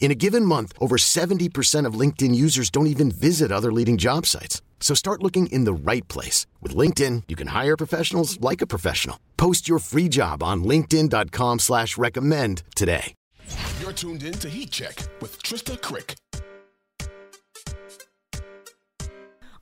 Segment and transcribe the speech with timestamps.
[0.00, 4.24] In a given month, over 70% of LinkedIn users don't even visit other leading job
[4.24, 4.62] sites.
[4.80, 6.46] So start looking in the right place.
[6.62, 9.18] With LinkedIn, you can hire professionals like a professional.
[9.36, 13.14] Post your free job on linkedin.com slash recommend today.
[13.80, 16.14] You're tuned in to Heat Check with Trista Crick.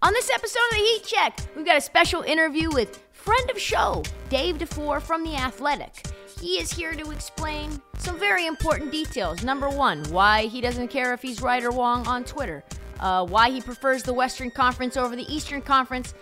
[0.02, 3.58] On this episode of the Heat Check, we've got a special interview with friend of
[3.58, 6.15] show, Dave DuFour from The Athletic.
[6.40, 9.42] He is here to explain some very important details.
[9.42, 12.62] Number one, why he doesn't care if he's right or wrong on Twitter,
[13.00, 16.14] uh, why he prefers the Western Conference over the Eastern Conference,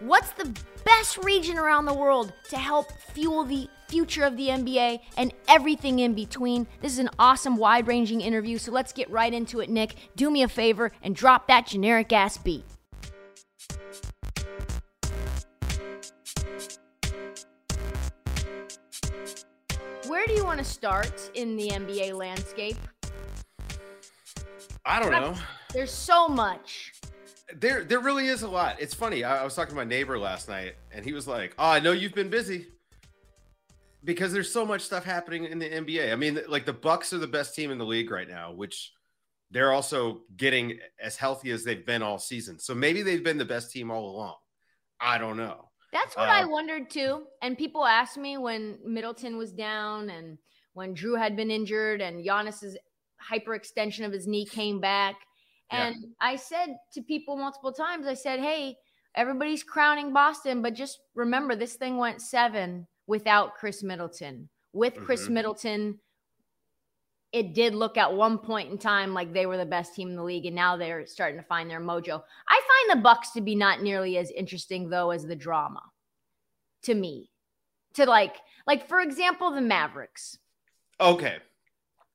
[0.00, 0.52] what's the
[0.84, 6.00] best region around the world to help fuel the future of the NBA, and everything
[6.00, 6.66] in between.
[6.80, 9.94] This is an awesome, wide ranging interview, so let's get right into it, Nick.
[10.16, 12.64] Do me a favor and drop that generic ass beat.
[20.14, 22.76] Where do you want to start in the NBA landscape?
[24.86, 25.34] I don't know.
[25.72, 26.92] There's so much.
[27.56, 28.76] There, there really is a lot.
[28.78, 29.24] It's funny.
[29.24, 31.80] I, I was talking to my neighbor last night, and he was like, "Oh, I
[31.80, 32.68] know you've been busy
[34.04, 36.12] because there's so much stuff happening in the NBA.
[36.12, 38.92] I mean, like the Bucks are the best team in the league right now, which
[39.50, 42.60] they're also getting as healthy as they've been all season.
[42.60, 44.36] So maybe they've been the best team all along.
[45.00, 45.70] I don't know.
[45.94, 47.22] That's what uh, I wondered too.
[47.40, 50.36] And people asked me when Middleton was down and
[50.72, 52.76] when Jrue had been injured and Giannis's
[53.30, 55.14] hyperextension of his knee came back.
[55.70, 56.08] And yeah.
[56.20, 58.76] I said to people multiple times, I said, Hey,
[59.14, 64.48] everybody's crowning Boston, but just remember this thing went seven without Khris Middleton.
[64.72, 65.34] With Khris mm-hmm.
[65.34, 66.00] Middleton,
[67.34, 70.16] it did look at one point in time like they were the best team in
[70.16, 72.22] the league, and now they're starting to find their mojo.
[72.48, 75.82] I find the Bucks to be not nearly as interesting though as the drama
[76.84, 77.30] to me.
[77.94, 78.36] To like,
[78.68, 80.38] like for example, the Mavericks.
[81.00, 81.38] Okay.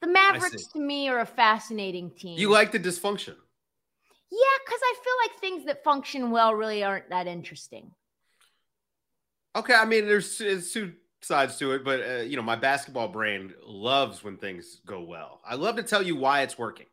[0.02, 2.40] The Mavericks to me are a fascinating team.
[2.40, 3.36] You like the dysfunction?
[4.32, 7.92] Yeah, because I feel like things that function well really aren't that interesting.
[9.54, 13.08] Okay, I mean, there's, there's two sides to it, but uh, you know, my basketball
[13.08, 15.42] brain loves when things go well.
[15.46, 16.86] I love to tell you why it's working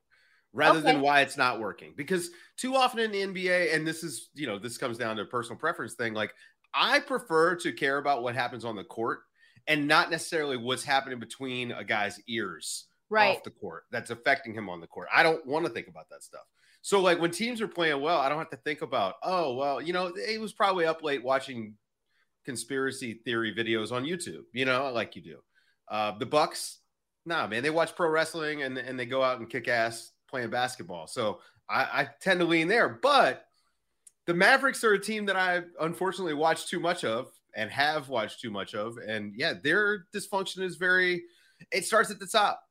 [0.52, 0.92] rather okay.
[0.92, 4.46] than why it's not working because too often in the NBA, and this is you
[4.46, 6.14] know, this comes down to a personal preference thing.
[6.14, 6.34] Like,
[6.74, 9.20] I prefer to care about what happens on the court
[9.66, 13.36] and not necessarily what's happening between a guy's ears right.
[13.36, 15.08] off the court that's affecting him on the court.
[15.14, 16.44] I don't want to think about that stuff.
[16.82, 19.82] So, like when teams are playing well, I don't have to think about, oh, well,
[19.82, 21.74] you know, he was probably up late watching
[22.46, 25.38] conspiracy theory videos on YouTube, you know, like you do.
[25.88, 26.78] Uh, the Bucks,
[27.26, 30.48] nah, man, they watch pro wrestling and, and they go out and kick ass playing
[30.48, 31.06] basketball.
[31.06, 32.88] So I, I tend to lean there.
[32.88, 33.44] But
[34.26, 38.40] the Mavericks are a team that I unfortunately watch too much of and have watched
[38.40, 38.96] too much of.
[38.96, 41.24] And yeah, their dysfunction is very,
[41.72, 42.62] it starts at the top.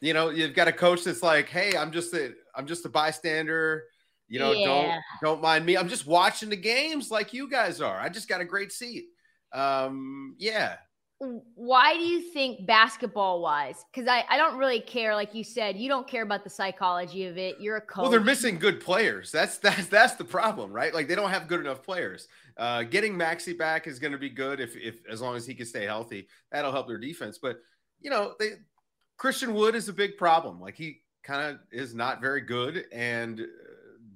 [0.00, 2.88] You know, you've got a coach that's like, hey, I'm just a I'm just a
[2.88, 3.84] bystander.
[4.32, 4.66] You know, yeah.
[4.66, 5.76] don't don't mind me.
[5.76, 8.00] I'm just watching the games like you guys are.
[8.00, 9.04] I just got a great seat.
[9.52, 10.76] Um, yeah.
[11.54, 13.84] Why do you think basketball wise?
[13.92, 17.26] Because I, I don't really care, like you said, you don't care about the psychology
[17.26, 17.56] of it.
[17.60, 18.04] You're a coach.
[18.04, 19.30] Well, they're missing good players.
[19.30, 20.94] That's that's that's the problem, right?
[20.94, 22.26] Like they don't have good enough players.
[22.56, 25.54] Uh, getting Maxi back is going to be good if if as long as he
[25.54, 26.26] can stay healthy.
[26.50, 27.36] That'll help their defense.
[27.36, 27.58] But
[28.00, 28.52] you know, they
[29.18, 30.58] Christian Wood is a big problem.
[30.58, 33.42] Like he kind of is not very good and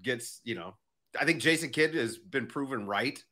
[0.07, 0.75] gets, you know,
[1.21, 3.23] I think Jason Kidd has been proven right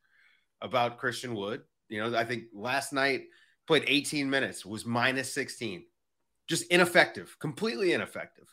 [0.60, 1.62] about Christian Wood.
[1.88, 3.24] You know, I think last night
[3.66, 5.84] played 18 minutes, was minus 16,
[6.48, 8.48] just ineffective, completely ineffective.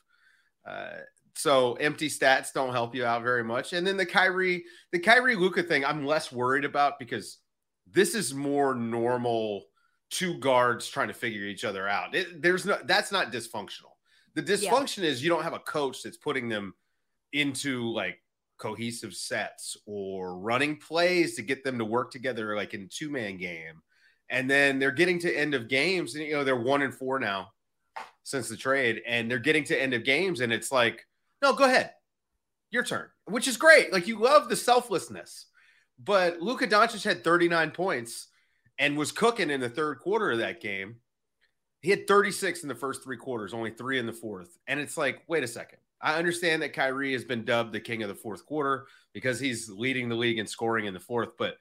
[0.65, 0.99] Uh,
[1.35, 3.73] so empty stats don't help you out very much.
[3.73, 7.37] And then the Kyrie, the Kyrie Luka thing, I'm less worried about because
[7.89, 9.65] this is more normal
[10.09, 12.13] two guards trying to figure each other out.
[12.13, 13.95] It, there's no that's not dysfunctional.
[14.35, 15.09] The dysfunction yeah.
[15.09, 16.73] is you don't have a coach that's putting them
[17.33, 18.19] into like
[18.57, 23.35] cohesive sets or running plays to get them to work together like in two man
[23.37, 23.81] game
[24.29, 27.19] And then they're getting to end of games, and you know they're one and four
[27.19, 27.49] now
[28.23, 31.05] since the trade, and they're getting to end of games, and it's like,
[31.41, 31.91] no, go ahead,
[32.69, 33.91] your turn, which is great.
[33.91, 35.47] Like you love the selflessness,
[36.01, 38.27] but Luka Doncic had 39 points
[38.77, 40.97] and was cooking in the third quarter of that game.
[41.81, 44.97] He had 36 in the first three quarters, only three in the fourth, and it's
[44.97, 45.79] like, wait a second.
[46.01, 49.69] I understand that Kyrie has been dubbed the king of the fourth quarter because he's
[49.69, 51.55] leading the league in scoring in the fourth, but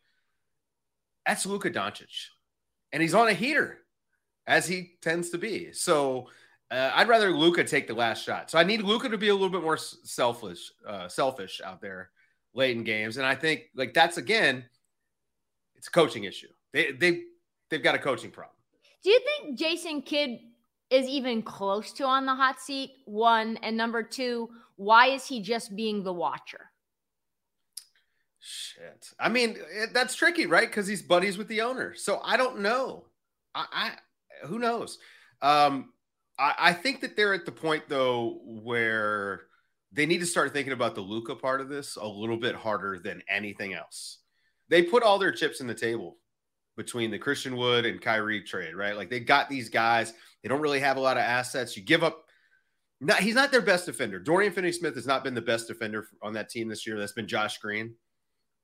[1.26, 2.28] that's Luka Doncic.
[2.92, 3.78] And he's on a heater,
[4.46, 5.72] as he tends to be.
[5.72, 6.28] So
[6.70, 8.50] uh, I'd rather Luka take the last shot.
[8.50, 12.10] So I need Luka to be a little bit more selfish, uh, selfish out there
[12.54, 13.16] late in games.
[13.16, 14.64] And I think like that's again,
[15.76, 16.48] it's a coaching issue.
[16.72, 17.22] They they
[17.70, 18.56] they've got a coaching problem.
[19.02, 20.38] Do you think Jason Kidd
[20.90, 22.90] is even close to on the hot seat?
[23.04, 26.70] One and number two, why is he just being the watcher?
[28.40, 29.10] Shit.
[29.18, 30.68] I mean, it, that's tricky, right?
[30.68, 31.94] Because he's buddies with the owner.
[31.94, 33.04] So I don't know.
[33.54, 34.98] I, I who knows?
[35.42, 35.92] Um,
[36.38, 39.42] I, I think that they're at the point though where
[39.92, 42.98] they need to start thinking about the Luka part of this a little bit harder
[42.98, 44.18] than anything else.
[44.68, 46.16] They put all their chips in the table
[46.76, 48.96] between the Christian Wood and Kyrie trade, right?
[48.96, 50.14] Like they got these guys.
[50.42, 51.76] They don't really have a lot of assets.
[51.76, 52.24] You give up.
[53.02, 54.18] Not, he's not their best defender.
[54.18, 56.98] Dorian Finney-Smith has not been the best defender on that team this year.
[56.98, 57.94] That's been Josh Green.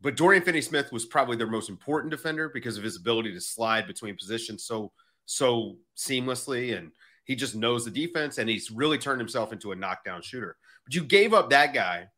[0.02, 3.86] But Dorian Finney-Smith was probably their most important defender because of his ability to slide
[3.86, 4.92] between positions so
[5.26, 6.92] so seamlessly, and
[7.24, 10.56] he just knows the defense, and he's really turned himself into a knockdown shooter.
[10.84, 12.08] But you gave up that guy,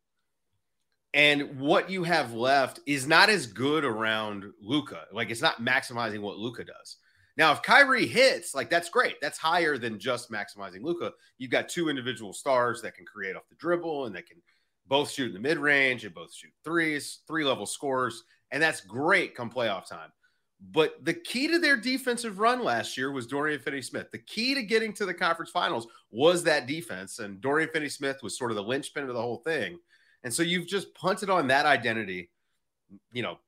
[1.14, 5.04] and what you have left is not as good around Luka.
[5.12, 6.96] Like it's not maximizing what Luka does.
[7.38, 9.14] Now, if Kyrie hits, like that's great.
[9.22, 11.12] That's higher than just maximizing Luka.
[11.38, 14.38] You've got two individual stars that can create off the dribble and that can
[14.88, 18.24] both shoot in the mid range and both shoot threes, three level scores.
[18.50, 20.10] And that's great come playoff time.
[20.72, 24.10] But the key to their defensive run last year was Dorian Finney Smith.
[24.10, 27.20] The key to getting to the conference finals was that defense.
[27.20, 29.78] And Dorian Finney Smith was sort of the linchpin of the whole thing.
[30.24, 32.30] And so you've just punted on that identity,
[33.12, 33.38] you know,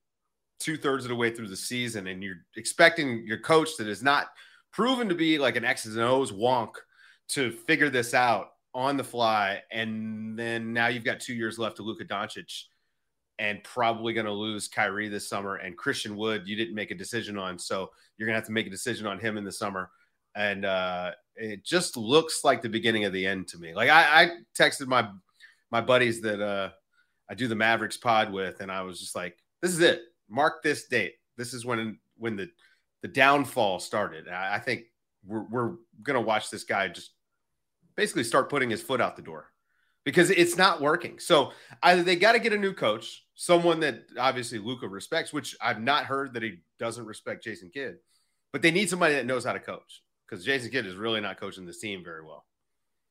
[0.61, 2.07] two thirds of the way through the season.
[2.07, 4.27] And you're expecting your coach that is not
[4.71, 6.73] proven to be like an X's and O's wonk
[7.29, 11.77] to figure this out on the fly, and then now you've got two years left
[11.77, 12.63] to Luka Doncic,
[13.39, 15.55] and probably going to lose Kyrie this summer.
[15.55, 18.53] And Christian Wood, you didn't make a decision on, so you're going to have to
[18.53, 19.89] make a decision on him in the summer.
[20.35, 23.73] And uh, it just looks like the beginning of the end to me.
[23.73, 25.09] Like I, I texted my
[25.69, 26.69] my buddies that uh,
[27.29, 30.01] I do the Mavericks pod with, and I was just like, "This is it.
[30.31, 31.15] Mark this date.
[31.37, 32.49] This is when when the
[33.01, 34.85] the downfall started." I, I think
[35.25, 35.75] we're we're
[36.07, 37.11] to watch this guy just
[37.95, 39.47] basically start putting his foot out the door
[40.03, 41.19] because it's not working.
[41.19, 41.51] So
[41.83, 45.81] either they got to get a new coach, someone that obviously Luka respects, which I've
[45.81, 47.97] not heard that he doesn't respect Jason Kidd,
[48.51, 51.39] but they need somebody that knows how to coach because Jason Kidd is really not
[51.39, 52.45] coaching this team very well.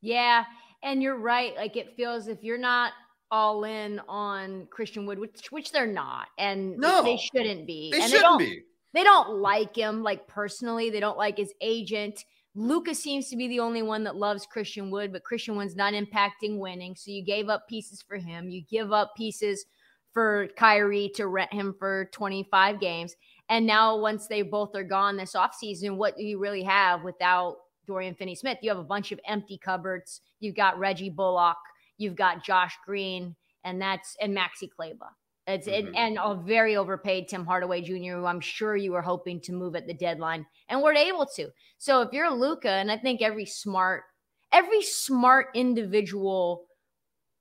[0.01, 0.45] Yeah.
[0.83, 1.55] And you're right.
[1.57, 2.93] Like it feels if you're not
[3.31, 7.91] all in on Christian Wood, which which they're not, and no, they shouldn't be.
[7.93, 8.63] They and shouldn't they be.
[8.93, 10.91] They don't like him, like personally.
[10.91, 12.25] They don't like his agent.
[12.57, 15.95] Luka's seems to be the only one that loves Christian Wood, but Christian Wood's not
[15.95, 16.97] impacting winning.
[16.97, 18.51] So you gave up pieces for him.
[18.51, 19.67] You give up pieces
[20.13, 23.15] for Kyrie to rent him for 25 games.
[23.49, 27.57] And now, once they both are gone this offseason, what do you really have without
[27.87, 28.59] Dorian Finney Smith?
[28.63, 30.21] You have a bunch of empty cupboards.
[30.41, 31.57] You've got Reggie Bullock.
[32.01, 35.11] You've got Josh Green, and that's and Maxi Kleber.
[35.47, 35.95] It's mm-hmm.
[35.95, 39.77] and a very overpaid Tim Hardaway Jr., who I'm sure you were hoping to move
[39.77, 41.49] at the deadline and weren't able to.
[41.77, 44.05] So if you're Luka, and I think every smart,
[44.51, 46.65] every smart individual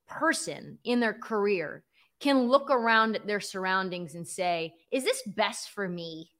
[0.07, 1.83] person in their career
[2.19, 6.31] can look around at their surroundings and say, is this best for me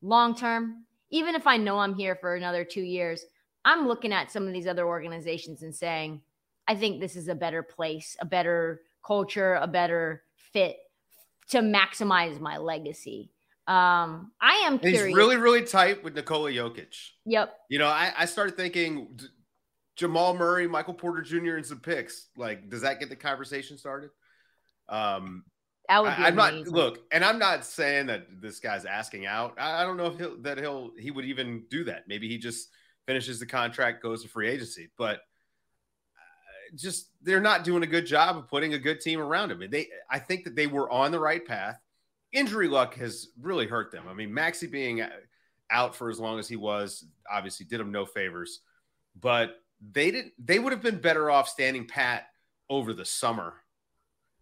[0.00, 0.84] long term?
[1.10, 3.24] Even if I know I'm here for another two years,
[3.64, 6.22] I'm looking at some of these other organizations and saying,
[6.68, 10.22] I think this is a better place, a better culture, a better
[10.52, 10.76] fit
[11.48, 13.32] to maximize my legacy.
[13.66, 15.06] Um, I am curious.
[15.06, 16.94] He's really, really tight with Nikola Jokic.
[17.24, 17.54] Yep.
[17.70, 19.18] You know, I, I started thinking
[19.96, 22.28] Jamal Murray, Michael Porter Jr., and some picks.
[22.36, 24.10] Like, does that get the conversation started?
[24.88, 25.44] Um,
[25.88, 29.24] that would be I, am not look, and I'm not saying that this guy's asking
[29.24, 29.54] out.
[29.58, 32.04] I, I don't know if he'll that he'll he would even do that.
[32.06, 32.68] Maybe he just
[33.06, 35.20] finishes the contract, goes to free agency, but
[36.74, 39.62] just they're not doing a good job of putting a good team around him.
[39.62, 41.80] And they, I think that they were on the right path.
[42.32, 44.04] Injury luck has really hurt them.
[44.08, 45.02] I mean, Maxi being
[45.70, 48.60] out for as long as he was obviously did him no favors,
[49.20, 49.56] but
[49.92, 50.32] they didn't.
[50.38, 52.26] They would have been better off standing pat
[52.68, 53.54] over the summer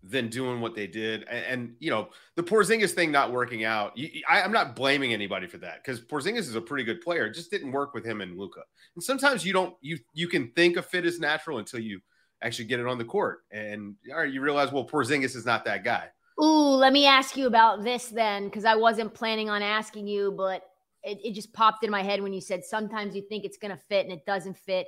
[0.02, 1.24] than doing what they did.
[1.24, 5.12] And, and you know, the Porzingis thing not working out, you, I, am not blaming
[5.12, 7.26] anybody for that because Porzingis is a pretty good player.
[7.26, 8.62] It just didn't work with him and Luka.
[8.94, 12.00] And sometimes you don't you you can think a fit is natural until you
[12.42, 15.64] actually get it on the court, and all right, you realize well Porzingis is not
[15.64, 16.08] that guy.
[16.42, 20.34] Ooh, let me ask you about this then, because I wasn't planning on asking you,
[20.36, 20.62] but
[21.02, 23.70] it, it just popped in my head when you said sometimes you think it's going
[23.74, 24.86] to fit and it doesn't fit.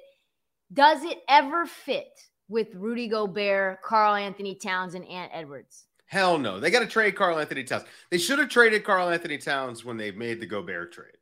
[0.73, 5.87] Does it ever fit with Rudy Gobert, Karl-Anthony Towns, and Ant Edwards?
[6.05, 6.61] Hell no.
[6.61, 7.85] They got to trade Karl-Anthony Towns.
[8.11, 11.17] They should have traded Karl-Anthony Towns when they made the Gobert trade.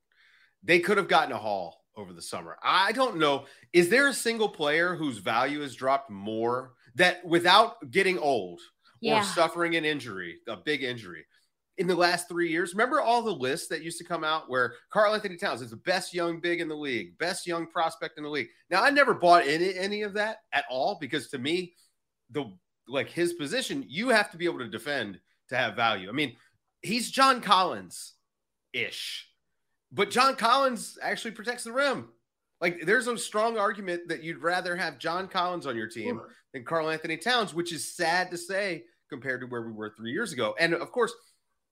[0.65, 2.57] They could have gotten a haul over the summer.
[2.63, 3.47] I don't know.
[3.73, 8.61] Is there a single player whose value has dropped more that without getting old
[9.01, 9.21] yeah.
[9.21, 11.25] or suffering an injury, a big injury,
[11.79, 12.73] in the last three years.
[12.73, 16.15] Remember all the lists that used to come out where Karl-Anthony Towns is the best
[16.15, 18.49] young big in the league, best young prospect in the league.
[18.71, 21.75] Now, I never bought any any of that at all because to me,
[22.31, 22.53] the
[22.89, 26.09] like his position, you have to be able to defend to have value.
[26.09, 26.37] I mean,
[26.83, 28.15] he's John Collins
[28.73, 29.29] ish,
[29.97, 32.11] but John Collins actually protects the rim.
[32.61, 36.21] Like, there's a strong argument that you'd rather have John Collins on your team
[36.53, 40.33] than Karl-Anthony Towns, which is sad to say compared to where we were three years
[40.33, 40.55] ago.
[40.59, 41.13] And of course,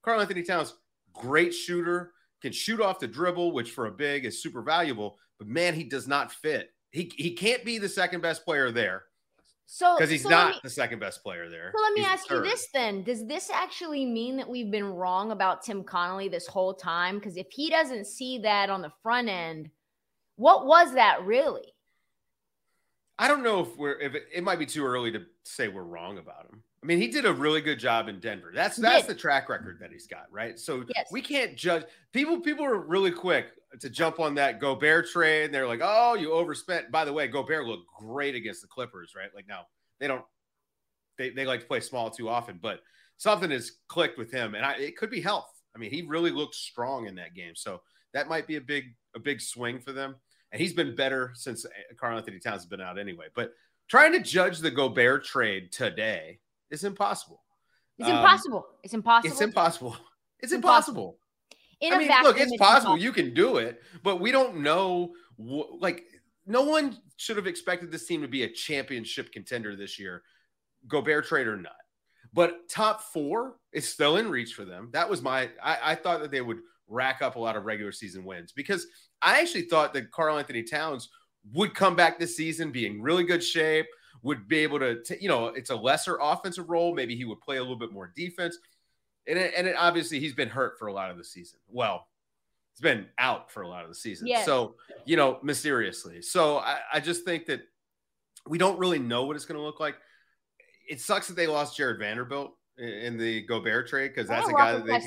[0.02, 0.74] Karl-Anthony Towns,
[1.12, 2.12] great shooter,
[2.42, 5.16] can shoot off the dribble, which for a big is super valuable.
[5.38, 6.70] But man, he does not fit.
[6.90, 9.04] He he can't be the second best player there.
[9.66, 11.72] So because he's so not me, the second best player there.
[11.74, 14.84] So let me he's ask you this then: Does this actually mean that we've been
[14.84, 17.18] wrong about Tim Connelly this whole time?
[17.18, 19.70] Because if he doesn't see that on the front end,
[20.36, 21.74] what was that really?
[23.18, 25.82] I don't know if we're if it, it might be too early to say we're
[25.82, 26.62] wrong about him.
[26.82, 28.52] I mean, he did a really good job in Denver.
[28.54, 30.58] That's that's the track record that he's got, right?
[30.58, 31.08] So yes.
[31.10, 32.40] we can't judge people.
[32.40, 33.46] People are really quick
[33.80, 35.52] to jump on that Gobert trade.
[35.52, 39.30] They're like, "Oh, you overspent." By the way, Gobert looked great against the Clippers, right?
[39.34, 39.66] Like now
[40.00, 40.24] they don't
[41.18, 42.80] they they like to play small too often, but
[43.16, 45.50] something has clicked with him, and I, it could be health.
[45.74, 48.94] I mean, he really looked strong in that game, so that might be a big
[49.14, 50.16] a big swing for them.
[50.52, 51.66] And he's been better since
[51.96, 53.26] Karl-Anthony Towns has been out anyway.
[53.34, 53.52] But
[53.88, 56.38] trying to judge the Gobert trade today
[56.70, 57.42] is impossible.
[57.98, 58.66] It's um, impossible.
[58.84, 59.32] It's impossible.
[59.32, 59.96] It's impossible.
[60.38, 61.18] It's impossible.
[61.84, 62.96] In I mean, look, it's, it's possible.
[62.96, 65.12] You can do it, but we don't know.
[65.36, 66.04] Wh- like,
[66.46, 70.22] no one should have expected this team to be a championship contender this year,
[70.88, 71.72] Gobert trade or not.
[72.32, 74.88] But top four is still in reach for them.
[74.92, 75.50] That was my.
[75.62, 78.86] I, I thought that they would rack up a lot of regular season wins because
[79.22, 81.08] I actually thought that Karl-Anthony Towns
[81.52, 83.86] would come back this season, be in really good shape
[84.24, 86.94] would be able to, t- you know, it's a lesser offensive role.
[86.94, 88.58] Maybe he would play a little bit more defense.
[89.26, 91.58] And, it, and it, obviously he's been hurt for a lot of the season.
[91.68, 92.06] Well,
[92.72, 94.26] he's been out for a lot of the season.
[94.26, 94.44] Yes.
[94.44, 96.22] So, you know, mysteriously.
[96.22, 97.62] So I, I just think that
[98.46, 99.96] we don't really know what it's going to look like.
[100.88, 104.72] It sucks that they lost Jared Vanderbilt in the Gobert trade because that's a guy
[104.72, 105.00] that they.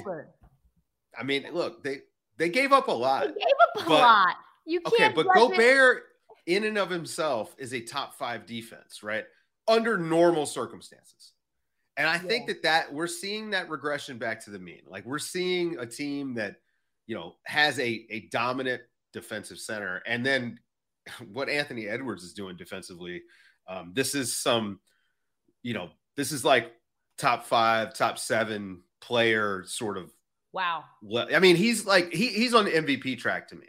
[1.19, 1.99] I mean, look, they
[2.37, 3.21] they gave up a lot.
[3.21, 4.35] They gave up a but, lot.
[4.65, 5.15] You can't.
[5.15, 6.03] Okay, but Gobert
[6.47, 9.25] in and of himself is a top five defense, right?
[9.67, 11.33] Under normal circumstances.
[11.97, 12.19] And I yeah.
[12.19, 14.81] think that that we're seeing that regression back to the mean.
[14.87, 16.57] Like we're seeing a team that,
[17.07, 18.81] you know, has a, a dominant
[19.13, 20.01] defensive center.
[20.05, 20.59] And then
[21.31, 23.23] what Anthony Edwards is doing defensively,
[23.67, 24.79] um, this is some,
[25.63, 26.71] you know, this is like
[27.17, 30.11] top five, top seven player sort of.
[30.53, 30.85] Wow.
[31.33, 33.67] I mean, he's like, he, he's on the MVP track to me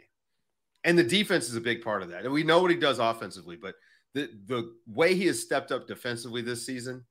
[0.83, 2.23] and the defense is a big part of that.
[2.23, 3.75] And we know what he does offensively, but
[4.13, 7.05] the the way he has stepped up defensively this season,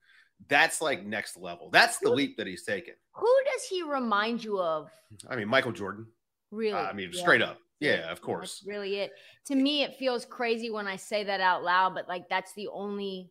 [0.49, 1.71] that's like next level.
[1.71, 2.95] That's the leap that he's taken.
[3.13, 4.91] Who does he remind you of?
[5.29, 6.07] I mean, Michael Jordan.
[6.51, 6.73] Really?
[6.73, 7.21] Uh, I mean, yeah.
[7.21, 7.59] straight up.
[7.81, 8.61] Yeah, of course.
[8.61, 9.13] That's really it.
[9.47, 12.69] To me, it feels crazy when I say that out loud, but like that's the
[12.69, 13.31] only.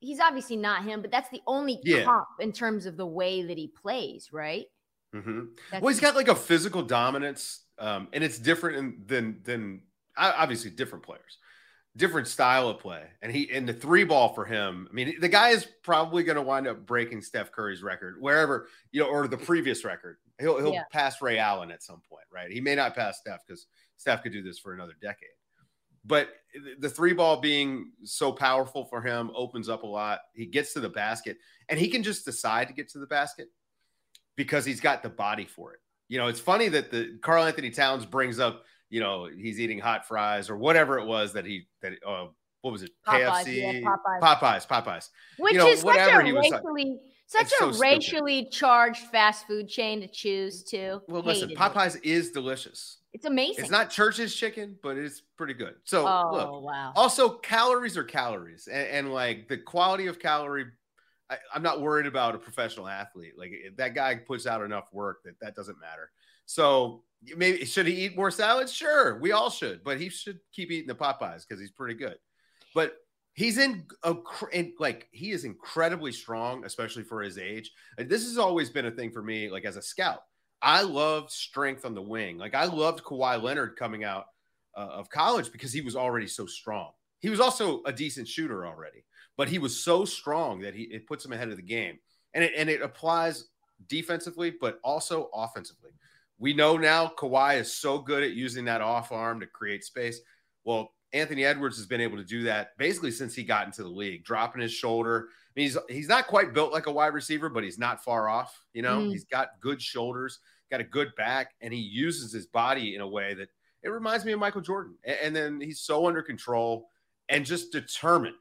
[0.00, 2.04] He's obviously not him, but that's the only yeah.
[2.04, 4.66] comp in terms of the way that he plays, right?
[5.14, 5.44] Mm-hmm.
[5.80, 9.82] Well, he's got like a physical dominance um, and it's different in, than than
[10.16, 11.38] obviously different players,
[11.96, 13.04] different style of play.
[13.22, 14.86] And he and the three ball for him.
[14.90, 18.68] I mean, the guy is probably going to wind up breaking Steph Curry's record wherever
[18.92, 20.18] you know, or the previous record.
[20.38, 20.84] He'll he'll yeah.
[20.92, 22.50] pass Ray Allen at some point, right?
[22.50, 25.30] He may not pass Steph because Steph could do this for another decade.
[26.04, 26.28] But
[26.78, 30.20] the three ball being so powerful for him opens up a lot.
[30.34, 31.38] He gets to the basket
[31.68, 33.48] and he can just decide to get to the basket
[34.36, 35.80] because he's got the body for it.
[36.08, 40.06] You know, it's funny that the Karl-Anthony Towns brings up, you know, he's eating hot
[40.06, 42.26] fries or whatever it was that he that uh,
[42.62, 42.90] what was it?
[43.06, 44.20] Popeyes, KFC, yeah, Popeyes.
[44.20, 45.08] Popeyes, Popeyes.
[45.38, 48.52] Which you know, is such a racially such a so racially stupid.
[48.52, 51.00] charged fast food chain to choose to.
[51.08, 52.04] Well, listen, Popeyes it.
[52.04, 52.98] is delicious.
[53.12, 53.64] It's amazing.
[53.64, 55.74] It's not Church's chicken, but it's pretty good.
[55.84, 56.92] So oh, look, wow.
[56.94, 60.66] Also, calories are calories, and, and like the quality of calorie
[61.28, 63.34] I, am not worried about a professional athlete.
[63.36, 66.10] Like that guy puts out enough work that that doesn't matter.
[66.46, 67.02] So
[67.36, 68.72] maybe should he eat more salads?
[68.72, 72.16] Sure, we all should, but he should keep eating the Popeyes because he's pretty good.
[72.74, 72.96] But
[73.34, 74.14] he's in a
[74.52, 77.72] in, like he is incredibly strong, especially for his age.
[77.98, 80.22] And this has always been a thing for me, like as a scout.
[80.62, 82.38] I love strength on the wing.
[82.38, 84.26] Like I loved Kawhi Leonard coming out
[84.76, 86.90] uh, of college because he was already so strong.
[87.20, 89.04] He was also a decent shooter already,
[89.36, 91.98] but he was so strong that he it puts him ahead of the game.
[92.34, 93.48] And it and it applies
[93.88, 95.90] defensively, but also offensively.
[96.38, 100.20] We know now Kawhi is so good at using that off arm to create space.
[100.64, 103.88] Well, Anthony Edwards has been able to do that basically since he got into the
[103.88, 105.28] league, dropping his shoulder.
[105.30, 108.28] I mean, he's he's not quite built like a wide receiver, but he's not far
[108.28, 108.62] off.
[108.74, 109.10] You know, mm.
[109.10, 110.40] he's got good shoulders,
[110.70, 113.48] got a good back, and he uses his body in a way that
[113.82, 114.96] it reminds me of Michael Jordan.
[115.04, 116.88] And, and then he's so under control
[117.28, 118.34] and just determined.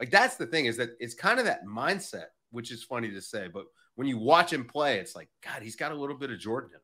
[0.00, 3.20] Like that's the thing is that it's kind of that mindset, which is funny to
[3.20, 3.66] say, but
[3.96, 6.70] when you watch him play, it's like God, he's got a little bit of Jordan
[6.70, 6.82] in him.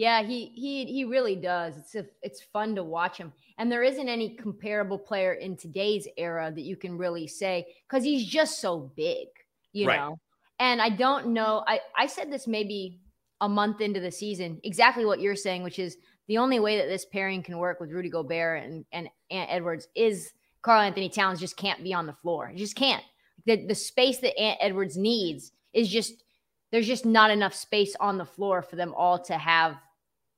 [0.00, 1.76] Yeah, he he he really does.
[1.76, 3.34] It's a, it's fun to watch him.
[3.58, 8.02] And there isn't any comparable player in today's era that you can really say cuz
[8.02, 9.28] he's just so big,
[9.74, 9.98] you right.
[9.98, 10.18] know.
[10.58, 13.02] And I don't know I I said this maybe
[13.42, 16.88] a month into the season, exactly what you're saying, which is the only way that
[16.88, 21.58] this pairing can work with Rudy Gobert and and Ant Edwards is Karl-Anthony Towns just
[21.58, 22.48] can't be on the floor.
[22.48, 23.04] It just can't.
[23.44, 26.24] The the space that Ant Edwards needs is just
[26.70, 29.76] there's just not enough space on the floor for them all to have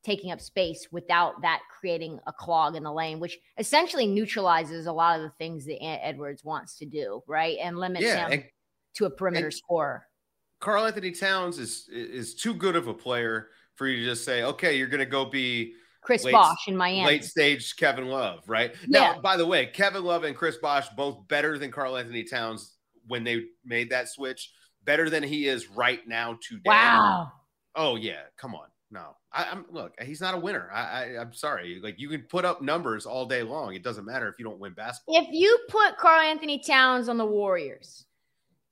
[0.05, 4.93] taking up space without that creating a clog in the lane, which essentially neutralizes a
[4.93, 7.57] lot of the things that Ant Edwards wants to do, right?
[7.63, 8.45] And limits yeah, him and,
[8.95, 10.07] to a perimeter scorer.
[10.61, 14.77] Karl-Anthony Towns is is too good of a player for you to just say, okay,
[14.77, 18.75] you're going to go be Chris late, Bosh in Miami, late stage Kevin Love, right?
[18.87, 19.15] Yeah.
[19.15, 23.25] Now, by the way, Kevin Love and Chris Bosh both better than Karl-Anthony Towns when
[23.25, 24.53] they made that switch
[24.85, 26.63] better than he is right now today.
[26.67, 27.33] Wow.
[27.75, 28.67] Oh yeah, come on.
[28.91, 29.95] No, I, am look.
[30.01, 30.71] He's not a winner.
[30.73, 31.81] I, I, I'm sorry.
[31.83, 33.75] Like you can put up numbers all day long.
[33.75, 35.17] It doesn't matter if you don't win basketball.
[35.17, 38.05] If you put Karl-Anthony Towns on the Warriors,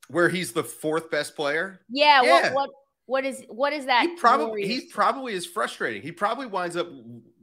[0.07, 1.81] where he's the fourth best player.
[1.89, 2.21] Yeah.
[2.21, 2.53] yeah.
[2.53, 2.69] What what
[3.05, 4.03] what is what is that?
[4.03, 6.01] He probably he probably is frustrating.
[6.01, 6.87] He probably winds up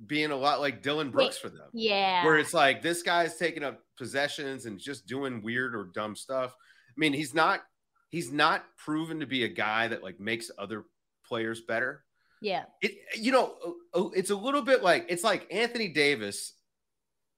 [0.07, 1.69] being a lot like Dillon Brooks for them.
[1.73, 2.25] Yeah.
[2.25, 6.55] Where it's like this guy's taking up possessions and just doing weird or dumb stuff.
[6.55, 7.61] I mean, he's not
[8.11, 10.85] he's not proven to be a guy that like makes other
[11.27, 12.05] players better.
[12.41, 12.65] Yeah.
[12.83, 13.55] It you know,
[13.95, 16.55] uh, uh, it's a little bit like it's like Anthony Davis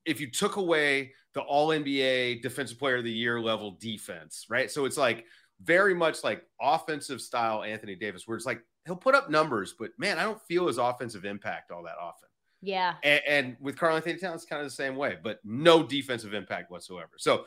[0.05, 4.71] if you took away the all NBA defensive player of the year level defense, right?
[4.71, 5.25] So it's like
[5.63, 9.91] very much like offensive style Anthony Davis, where it's like he'll put up numbers, but
[9.99, 12.29] man, I don't feel his offensive impact all that often.
[12.63, 12.95] Yeah.
[13.03, 17.13] And, and with Karl-Anthony Towns, kind of the same way, but no defensive impact whatsoever.
[17.17, 17.45] So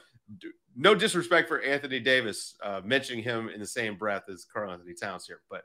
[0.75, 5.25] no disrespect for Anthony Davis, uh, mentioning him in the same breath as Karl-Anthony Towns
[5.27, 5.63] here, but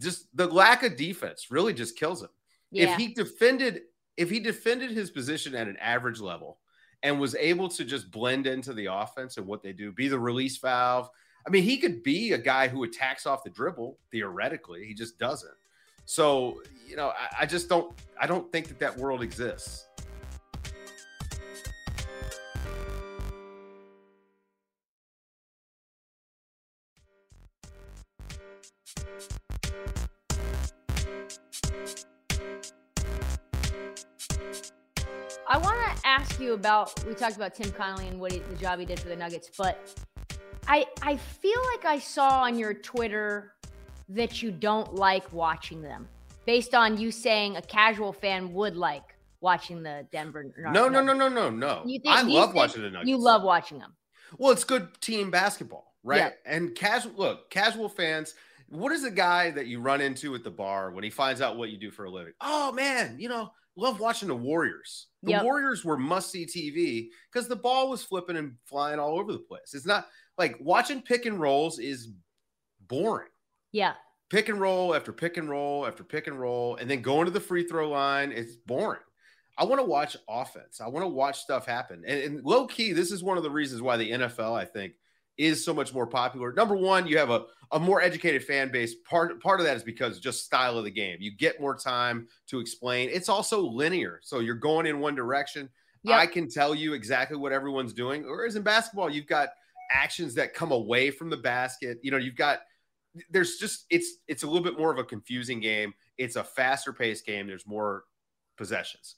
[0.00, 2.28] just the lack of defense really just kills him.
[2.70, 2.92] Yeah.
[2.92, 3.82] If he defended,
[4.16, 6.58] if he defended his position at an average level
[7.02, 10.18] and was able to just blend into the offense and what they do, be the
[10.18, 11.08] release valve.
[11.46, 14.84] I mean, he could be a guy who attacks off the dribble theoretically.
[14.84, 15.54] He just doesn't.
[16.04, 19.87] So, you know, I, I just don't I don't think that that world exists.
[35.50, 37.02] I want to ask you about.
[37.06, 39.50] We talked about Tim Connelly and what he, the job he did for the Nuggets,
[39.56, 39.78] but
[40.66, 43.54] I I feel like I saw on your Twitter
[44.10, 46.06] that you don't like watching them,
[46.44, 50.44] based on you saying a casual fan would like watching the Denver.
[50.44, 50.74] Nuggets.
[50.74, 51.82] No, no, no, no, no, no.
[51.86, 53.08] Think, I love watching the Nuggets.
[53.08, 53.94] You love watching them.
[54.36, 56.18] Well, it's good team basketball, right?
[56.18, 56.30] Yeah.
[56.44, 58.34] And casual look, casual fans.
[58.68, 61.56] What is the guy that you run into at the bar when he finds out
[61.56, 62.34] what you do for a living?
[62.40, 65.06] Oh man, you know, love watching the Warriors.
[65.22, 65.44] The yep.
[65.44, 69.38] Warriors were must see TV because the ball was flipping and flying all over the
[69.38, 69.74] place.
[69.74, 72.08] It's not like watching pick and rolls is
[72.86, 73.28] boring.
[73.72, 73.94] Yeah.
[74.30, 77.30] Pick and roll after pick and roll after pick and roll, and then going to
[77.30, 79.00] the free throw line, it's boring.
[79.56, 80.80] I want to watch offense.
[80.80, 82.04] I want to watch stuff happen.
[82.06, 84.92] And, and low key, this is one of the reasons why the NFL, I think,
[85.38, 86.52] is so much more popular.
[86.52, 88.96] Number one, you have a, a more educated fan base.
[89.08, 91.18] Part part of that is because just style of the game.
[91.20, 93.08] You get more time to explain.
[93.10, 95.68] It's also linear, so you're going in one direction.
[96.02, 96.18] Yep.
[96.18, 98.22] I can tell you exactly what everyone's doing.
[98.24, 99.50] Whereas in basketball, you've got
[99.90, 101.98] actions that come away from the basket.
[102.02, 102.60] You know, you've got
[103.30, 105.94] there's just it's it's a little bit more of a confusing game.
[106.18, 107.46] It's a faster paced game.
[107.46, 108.04] There's more
[108.56, 109.16] possessions.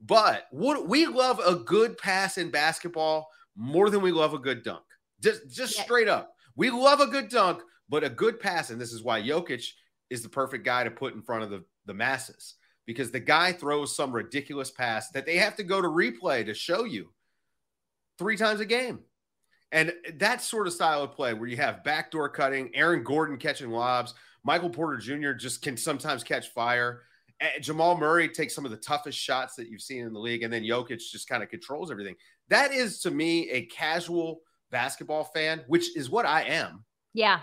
[0.00, 4.62] But what we love a good pass in basketball more than we love a good
[4.62, 4.82] dunk.
[5.22, 5.84] Just just yeah.
[5.84, 6.34] straight up.
[6.56, 9.66] We love a good dunk, but a good pass, and this is why Jokic
[10.10, 12.56] is the perfect guy to put in front of the, the masses
[12.86, 16.52] because the guy throws some ridiculous pass that they have to go to replay to
[16.52, 17.12] show you
[18.18, 19.00] three times a game.
[19.70, 23.70] And that sort of style of play where you have backdoor cutting, Aaron Gordon catching
[23.70, 24.12] lobs,
[24.44, 25.32] Michael Porter Jr.
[25.32, 27.02] just can sometimes catch fire.
[27.40, 30.42] Eh, Jamal Murray takes some of the toughest shots that you've seen in the league,
[30.42, 32.16] and then Jokic just kind of controls everything.
[32.48, 34.40] That is to me a casual
[34.72, 36.84] basketball fan, which is what I am.
[37.14, 37.40] Yeah.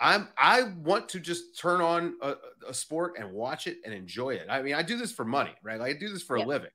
[0.00, 2.34] I'm I want to just turn on a,
[2.68, 4.46] a, sport and watch it and enjoy it.
[4.50, 5.78] I mean, I do this for money, right?
[5.78, 6.46] Like I do this for yep.
[6.46, 6.70] a living.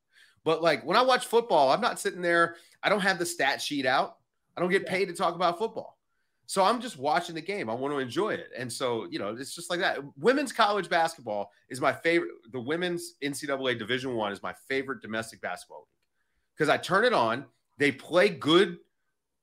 [0.46, 2.56] But like when I watch football, I'm not sitting there.
[2.82, 4.16] I don't have the stat sheet out.
[4.56, 5.98] I don't get paid to talk about football.
[6.46, 7.70] So I'm just watching the game.
[7.70, 8.48] I want to enjoy it.
[8.58, 10.00] And so, you know, it's just like that.
[10.18, 12.32] Women's college basketball is my favorite.
[12.54, 17.12] The women's NCAA Division One is my favorite domestic basketball league because I turn it
[17.12, 17.46] on.
[17.78, 18.78] They play good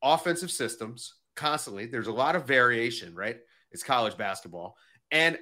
[0.05, 1.87] offensive systems constantly.
[1.87, 3.39] There's a lot of variation, right?
[3.73, 4.77] It's college basketball.
[5.11, 5.39] And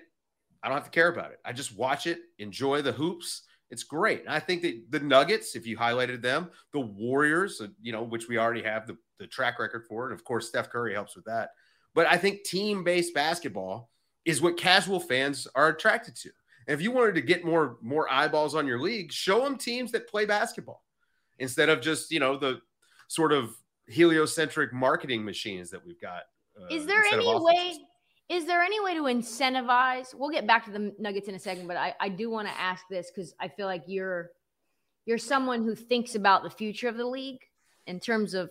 [0.62, 1.40] I don't have to care about it.
[1.44, 3.42] I just watch it, enjoy the hoops.
[3.70, 4.20] It's great.
[4.20, 8.03] And I think that the Nuggets, if you highlighted them, the Warriors, uh, you know,
[8.03, 10.05] which we already have the, the track record for.
[10.05, 11.51] And of course, Steph Curry helps with that.
[11.94, 13.90] But I think team based basketball
[14.25, 16.31] is what casual fans are attracted to.
[16.66, 19.90] And if you wanted to get more more eyeballs on your league, show them teams
[19.92, 20.85] that play basketball
[21.38, 22.61] instead of just, you know, the
[23.09, 26.22] sort of heliocentric marketing machines that we've got.
[26.60, 27.78] Uh, is there any way
[28.28, 30.14] is there any way to incentivize?
[30.14, 32.58] We'll get back to the Nuggets in a second, but I, I do want to
[32.58, 34.30] ask this because I feel like you're
[35.04, 37.40] you're someone who thinks about the future of the league
[37.86, 38.50] in terms of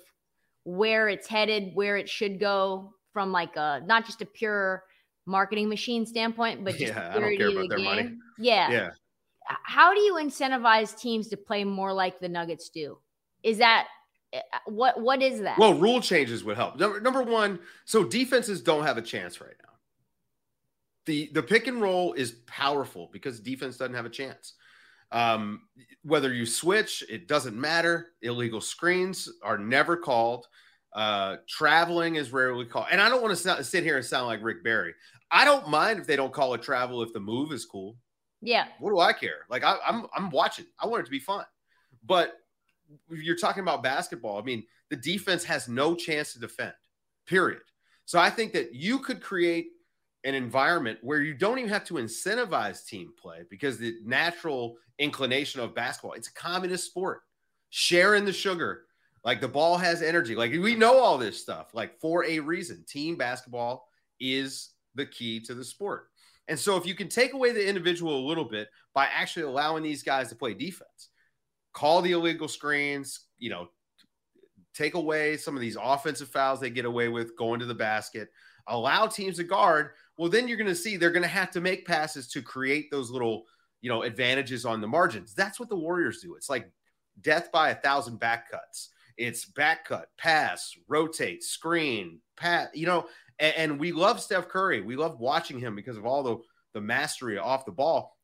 [0.66, 4.84] where it's headed, where it should go from like a not just a pure
[5.26, 7.86] marketing machine standpoint, but just yeah, purity of the game.
[7.86, 8.16] Money.
[8.38, 8.70] Yeah.
[8.70, 8.90] Yeah.
[9.64, 13.00] How do you incentivize teams to play more like the Nuggets do?
[13.44, 13.88] Is that
[14.66, 15.58] what what is that?
[15.58, 16.78] Well, rule changes would help.
[16.78, 19.72] Number, number one, so defenses don't have a chance right now
[21.06, 24.54] the the pick and roll is powerful because defense doesn't have a chance.
[25.12, 25.64] Um,
[26.04, 28.12] whether you switch, it doesn't matter.
[28.22, 30.48] Illegal screens are never called.
[30.94, 32.88] Uh, traveling is rarely called.
[32.92, 34.94] And I don't want to sit here and sound like Rick Barry.
[35.30, 37.98] I don't mind if they don't call a travel if the move is cool.
[38.42, 38.68] Yeah.
[38.80, 39.46] What do I care?
[39.50, 40.66] Like I, I'm I'm watching.
[40.80, 41.46] I want it to be fun.
[42.06, 42.34] But
[43.10, 44.40] you're talking about basketball.
[44.40, 46.74] I mean, the defense has no chance to defend.
[47.26, 47.62] Period.
[48.06, 49.68] So I think that you could create
[50.24, 55.62] an environment where you don't even have to incentivize team play because the natural inclination
[55.62, 57.22] of basketball, it's a communist sport.
[57.70, 58.84] Sharing the sugar,
[59.24, 60.36] like the ball has energy.
[60.36, 62.84] Like we know all this stuff, like for a reason.
[62.88, 63.88] Team basketball
[64.20, 66.08] is the key to the sport.
[66.48, 69.84] And so if you can take away the individual a little bit by actually allowing
[69.84, 71.10] these guys to play defense,
[71.74, 73.68] call the illegal screens, you know,
[74.74, 78.30] take away some of these offensive fouls they get away with going to the basket,
[78.68, 81.62] allow teams to guard well, then you're going to see they're going to have to
[81.62, 83.46] make passes to create those little,
[83.82, 85.34] you know, advantages on the margins.
[85.34, 86.36] That's what the Warriors do.
[86.36, 86.70] It's like
[87.22, 88.90] death by a thousand back cuts.
[89.18, 93.08] It's back cut, pass, rotate, screen, pat, you know,
[93.40, 94.82] and, and we love Steph Curry.
[94.82, 96.38] We love watching him because of all the,
[96.76, 98.16] the mastery off the ball.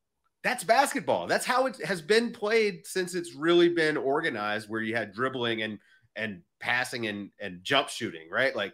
[0.43, 1.27] That's basketball.
[1.27, 5.61] That's how it has been played since it's really been organized, where you had dribbling
[5.63, 5.79] and
[6.15, 8.55] and passing and and jump shooting, right?
[8.55, 8.73] Like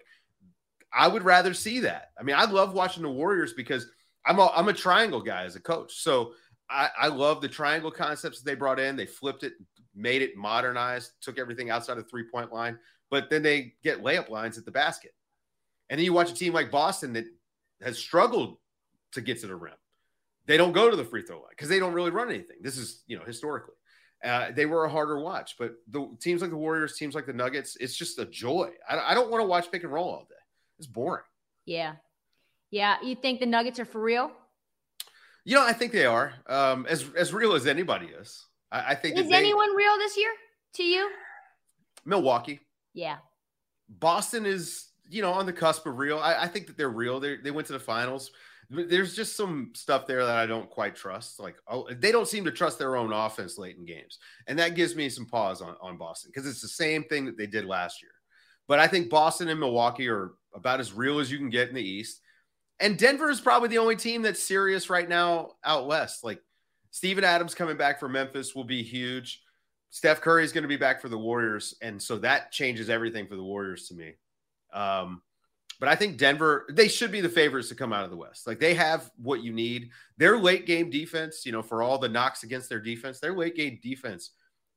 [0.93, 2.12] I would rather see that.
[2.19, 3.88] I mean, I love watching the Warriors because
[4.26, 6.02] I'm a, I'm a triangle guy as a coach.
[6.02, 6.34] So
[6.69, 8.95] I, I love the triangle concepts they brought in.
[8.95, 9.54] They flipped it,
[9.95, 12.78] made it modernized, took everything outside of three point line,
[13.10, 15.12] but then they get layup lines at the basket.
[15.89, 17.26] And then you watch a team like Boston that
[17.82, 18.58] has struggled
[19.13, 19.73] to get to the rim.
[20.45, 22.58] They don't go to the free throw line because they don't really run anything.
[22.62, 23.75] This is, you know, historically.
[24.23, 27.34] Uh, they were a harder watch, but the teams like the Warriors, teams like the
[27.34, 28.69] Nuggets, it's just a joy.
[28.89, 30.36] I, I don't want to watch pick and roll all day.
[30.79, 31.23] It's boring.
[31.65, 31.95] Yeah.
[32.71, 32.95] Yeah.
[33.03, 34.32] You think the Nuggets are for real?
[35.45, 36.34] You know, I think they are.
[36.47, 38.45] Um, as as real as anybody is.
[38.71, 40.32] I, I think is they, anyone real this year
[40.75, 41.12] to you?
[42.06, 42.62] Milwaukee.
[42.93, 43.17] Yeah.
[43.89, 46.17] Boston is, you know, on the cusp of real.
[46.17, 47.19] I, I think that they're real.
[47.19, 48.32] They they went to the finals.
[48.69, 51.39] There's just some stuff there that I don't quite trust.
[51.39, 54.76] Like, oh, they don't seem to trust their own offense late in games, and that
[54.76, 57.65] gives me some pause on on Boston because it's the same thing that they did
[57.65, 58.12] last year.
[58.67, 61.76] But I think Boston and Milwaukee are about as real as you can get in
[61.76, 62.21] the East.
[62.80, 66.23] And Denver is probably the only team that's serious right now out west.
[66.23, 66.41] Like
[66.91, 69.41] Steven Adams coming back for Memphis will be huge.
[69.89, 71.76] Steph Curry is going to be back for the Warriors.
[71.82, 74.13] And so that changes everything for the Warriors to me.
[74.73, 75.21] Um,
[75.79, 78.47] but I think Denver, they should be the favorites to come out of the West.
[78.47, 79.89] Like they have what you need.
[80.17, 83.55] Their late game defense, you know, for all the knocks against their defense, their late
[83.55, 84.31] game defense,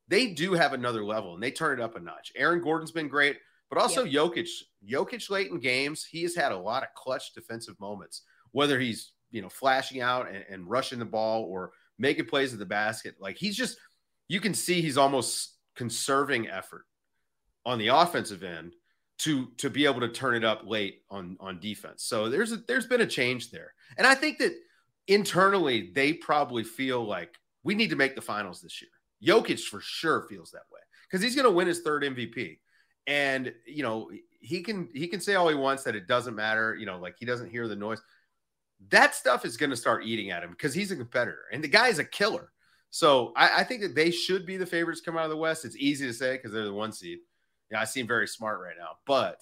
[0.08, 2.32] they do have another level and they turn it up a notch.
[2.36, 3.36] Aaron Gordon's been great.
[3.68, 4.32] but also yep.
[4.32, 4.48] Jokic.
[4.88, 9.12] Jokic late in games, he has had a lot of clutch defensive moments, whether he's
[9.30, 13.16] you know flashing out and, and rushing the ball or making plays at the basket.
[13.20, 13.78] Like he's just,
[14.28, 16.84] you can see he's almost conserving effort
[17.64, 18.74] on the offensive end
[19.18, 22.04] to to be able to turn it up late on on defense.
[22.04, 24.54] So there's a, there's been a change there, and I think that
[25.08, 28.90] internally they probably feel like we need to make the finals this year.
[29.24, 32.58] Jokic for sure feels that way because he's going to win his third MVP,
[33.06, 36.74] and you know he can he can say all he wants that it doesn't matter.
[36.74, 38.02] You know, like he doesn't hear the noise.
[38.90, 41.68] That stuff is going to start eating at him because he's a competitor and the
[41.68, 42.52] guy is a killer.
[42.90, 45.64] So I, I think that they should be the favorites come out of the West.
[45.64, 47.18] It's easy to say because they're the one seed.
[47.70, 49.40] Yeah, I seem very smart right now, but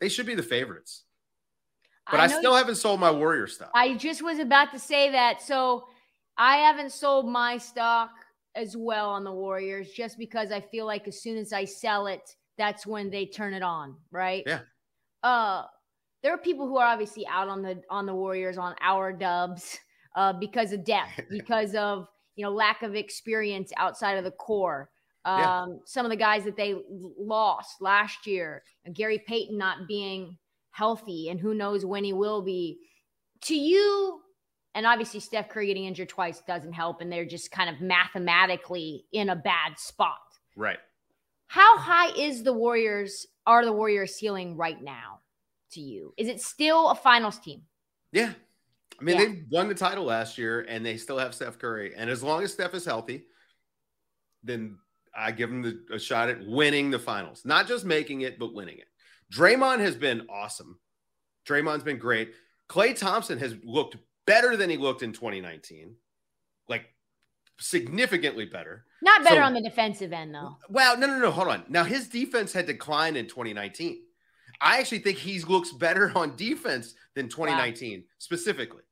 [0.00, 1.04] they should be the favorites.
[2.10, 3.70] But I, I still you, haven't sold my Warrior stock.
[3.74, 5.40] I just was about to say that.
[5.40, 5.84] So
[6.36, 8.10] I haven't sold my stock
[8.54, 12.06] as well on the Warriors just because I feel like as soon as I sell
[12.06, 14.42] it, that's when they turn it on, right?
[14.46, 14.60] Yeah.
[15.22, 15.64] Uh
[16.22, 19.78] there are people who are obviously out on the on the Warriors on our dubs
[20.16, 24.90] uh because of depth, because of you know lack of experience outside of the core.
[25.24, 25.66] Um, yeah.
[25.84, 30.38] Some of the guys that they lost last year, Gary Payton not being
[30.70, 32.78] healthy, and who knows when he will be.
[33.44, 34.20] To you,
[34.74, 39.06] and obviously Steph Curry getting injured twice doesn't help, and they're just kind of mathematically
[39.12, 40.18] in a bad spot.
[40.56, 40.78] Right.
[41.46, 43.26] How high is the Warriors?
[43.46, 45.20] Are the Warriors ceiling right now?
[45.72, 47.62] To you, is it still a finals team?
[48.10, 48.32] Yeah,
[49.00, 49.24] I mean, yeah.
[49.24, 51.94] they won the title last year and they still have Steph Curry.
[51.96, 53.24] And as long as Steph is healthy,
[54.42, 54.78] then
[55.14, 58.54] I give him the, a shot at winning the finals, not just making it, but
[58.54, 58.86] winning it.
[59.32, 60.78] Draymond has been awesome.
[61.48, 62.32] Draymond's been great.
[62.68, 63.96] Klay Thompson has looked
[64.26, 65.94] better than he looked in 2019,
[66.68, 66.84] like
[67.58, 68.84] significantly better.
[69.02, 70.56] Not better so, on the defensive end, though.
[70.68, 71.30] Well, no, no, no.
[71.30, 71.64] Hold on.
[71.68, 74.02] Now, his defense had declined in 2019.
[74.60, 78.04] I actually think he looks better on defense than 2019, wow.
[78.18, 78.82] specifically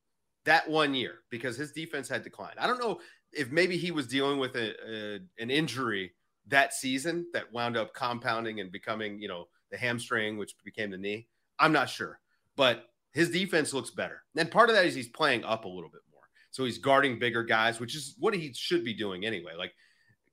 [0.49, 2.59] that one year, because his defense had declined.
[2.59, 3.01] I don't know
[3.33, 6.13] if maybe he was dealing with a, a, an injury
[6.49, 10.97] that season that wound up compounding and becoming, you know, the hamstring, which became the
[10.97, 11.29] knee.
[11.59, 12.21] I'm not sure,
[12.57, 14.23] but his defense looks better.
[14.37, 16.23] And part of that is he's playing up a little bit more.
[16.51, 19.53] So he's guarding bigger guys, which is what he should be doing anyway.
[19.59, 19.73] Like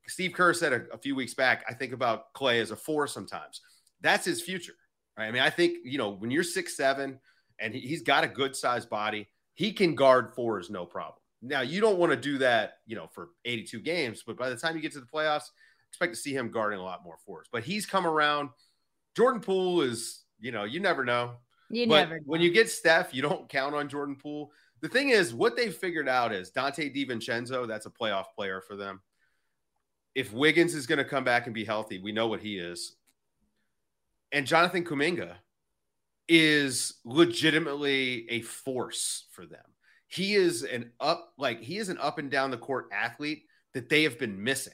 [0.08, 3.08] Steve Kerr said a, a few weeks back, I think about Klay as a four
[3.08, 3.62] sometimes.
[4.01, 4.75] That's his future.
[5.17, 5.27] Right?
[5.27, 7.19] I mean, I think, you know, when you're six, seven,
[7.60, 11.19] and he, he's got a good sized body, he can guard fours no problem.
[11.41, 14.55] Now, you don't want to do that, you know, for 82 games, but by the
[14.55, 15.49] time you get to the playoffs,
[15.89, 17.47] expect to see him guarding a lot more fours.
[17.51, 18.49] But he's come around.
[19.15, 21.35] Jordan Poole is, you know, you never know.
[21.69, 22.23] You but never know.
[22.25, 24.51] when you get Steph, you don't count on Jordan Poole.
[24.81, 28.75] The thing is, what they've figured out is Donte DiVincenzo, that's a playoff player for
[28.75, 29.01] them.
[30.13, 32.95] If Wiggins is going to come back and be healthy, we know what he is.
[34.31, 35.35] And Jonathan Kuminga
[36.27, 39.63] is legitimately a force for them.
[40.07, 43.89] He is an up like he is an up and down the court athlete that
[43.89, 44.73] they have been missing.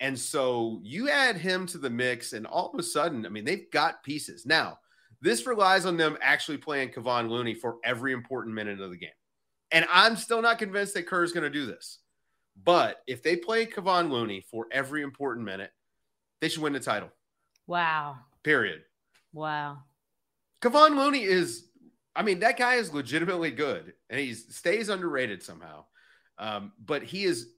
[0.00, 3.44] And so you add him to the mix, and all of a sudden, I mean,
[3.44, 4.44] they've got pieces.
[4.44, 4.78] Now,
[5.22, 9.08] this relies on them actually playing Kevon Looney for every important minute of the game.
[9.70, 12.00] And I'm still not convinced that Kerr is going to do this.
[12.62, 15.70] But if they play Kevon Looney for every important minute,
[16.40, 17.10] they should win the title.
[17.66, 18.16] Wow.
[18.42, 18.82] Period.
[19.32, 19.78] Wow.
[20.62, 21.65] Kevon Looney is
[22.16, 25.84] I mean, that guy is legitimately good and he stays underrated somehow.
[26.38, 27.48] Um, but he is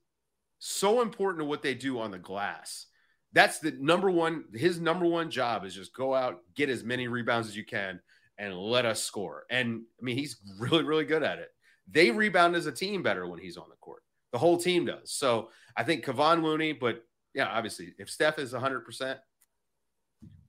[0.59, 2.87] so important to what they do on the glass.
[3.33, 7.09] That's the number one, his number one job is just go out, get as many
[7.09, 8.01] rebounds as you can,
[8.39, 9.45] and let us score.
[9.51, 11.49] And I mean, he's really, really good at it.
[11.91, 14.03] They rebound as a team better when he's on the court.
[14.33, 15.13] The whole team does.
[15.13, 19.19] So I think Kevon Looney, but yeah, obviously, if Steph is 100%,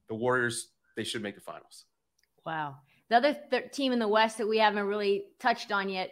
[0.09, 1.85] the Warriors, they should make the finals.
[2.45, 2.77] Wow.
[3.09, 6.11] The other th- team in the West that we haven't really touched on yet,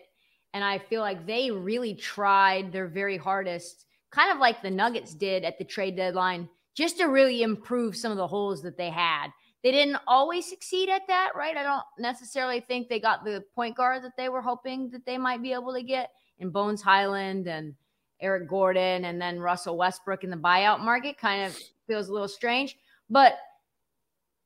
[0.54, 5.14] and I feel like they really tried their very hardest, kind of like the Nuggets
[5.14, 8.90] did at the trade deadline, just to really improve some of the holes that they
[8.90, 9.28] had.
[9.64, 11.58] They didn't always succeed at that, right?
[11.58, 15.18] I don't necessarily think they got the point guard that they were hoping that they
[15.18, 17.74] might be able to get in Bones Hyland and
[18.22, 21.18] Eric Gordon and then Russell Westbrook in the buyout market.
[21.18, 21.58] Kind of
[21.88, 22.78] feels a little strange.
[23.10, 23.38] But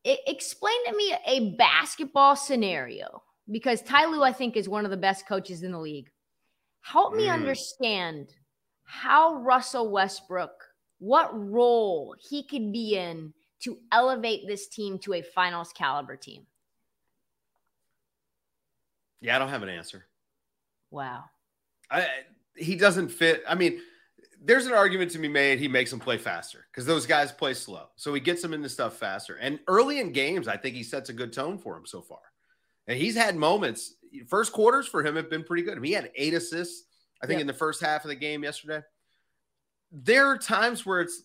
[0.04, 4.98] explain to me a basketball scenario because Ty Lue, I think, is one of the
[4.98, 6.10] best coaches in the league.
[6.82, 7.34] Help me mm.
[7.34, 8.34] understand
[8.84, 10.52] how Russell Westbrook,
[11.00, 16.46] what role he could be in to elevate this team to a finals caliber team.
[19.22, 20.08] Yeah, I don't have an answer.
[20.90, 21.26] Wow.
[21.90, 22.08] I,
[22.56, 23.44] he doesn't fit.
[23.48, 23.80] I mean,
[24.44, 25.60] there's an argument to be made.
[25.60, 27.86] He makes them play faster because those guys play slow.
[27.96, 29.36] So he gets them into stuff faster.
[29.36, 32.20] And early in games, I think he sets a good tone for him so far.
[32.88, 33.94] And he's had moments.
[34.28, 35.78] First quarters for him have been pretty good.
[35.78, 36.86] I mean, he had eight assists,
[37.22, 38.82] I think, in the first half of the game yesterday.
[39.92, 41.24] There are times where it's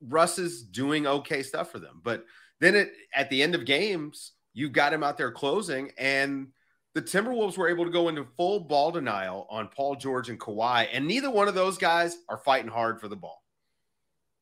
[0.00, 2.24] Russ is doing okay stuff for them, but
[2.60, 6.48] then it, at the end of games, you've got him out there closing, and
[6.94, 10.88] the Timberwolves were able to go into full ball denial on Paul George and Kawhi,
[10.92, 13.42] and neither one of those guys are fighting hard for the ball.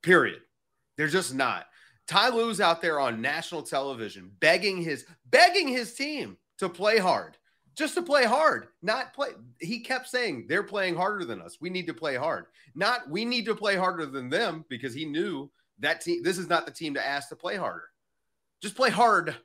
[0.02, 0.40] Period.
[0.96, 1.66] They're just not.
[2.06, 7.36] Ty Lue's out there on national television begging his begging his team to play hard.
[7.76, 9.28] Just to play hard, not play.
[9.60, 11.58] He kept saying they're playing harder than us.
[11.60, 12.46] We need to play hard.
[12.74, 16.48] Not we need to play harder than them because he knew that team this is
[16.48, 17.90] not the team to ask to play harder.
[18.62, 19.36] Just play hard.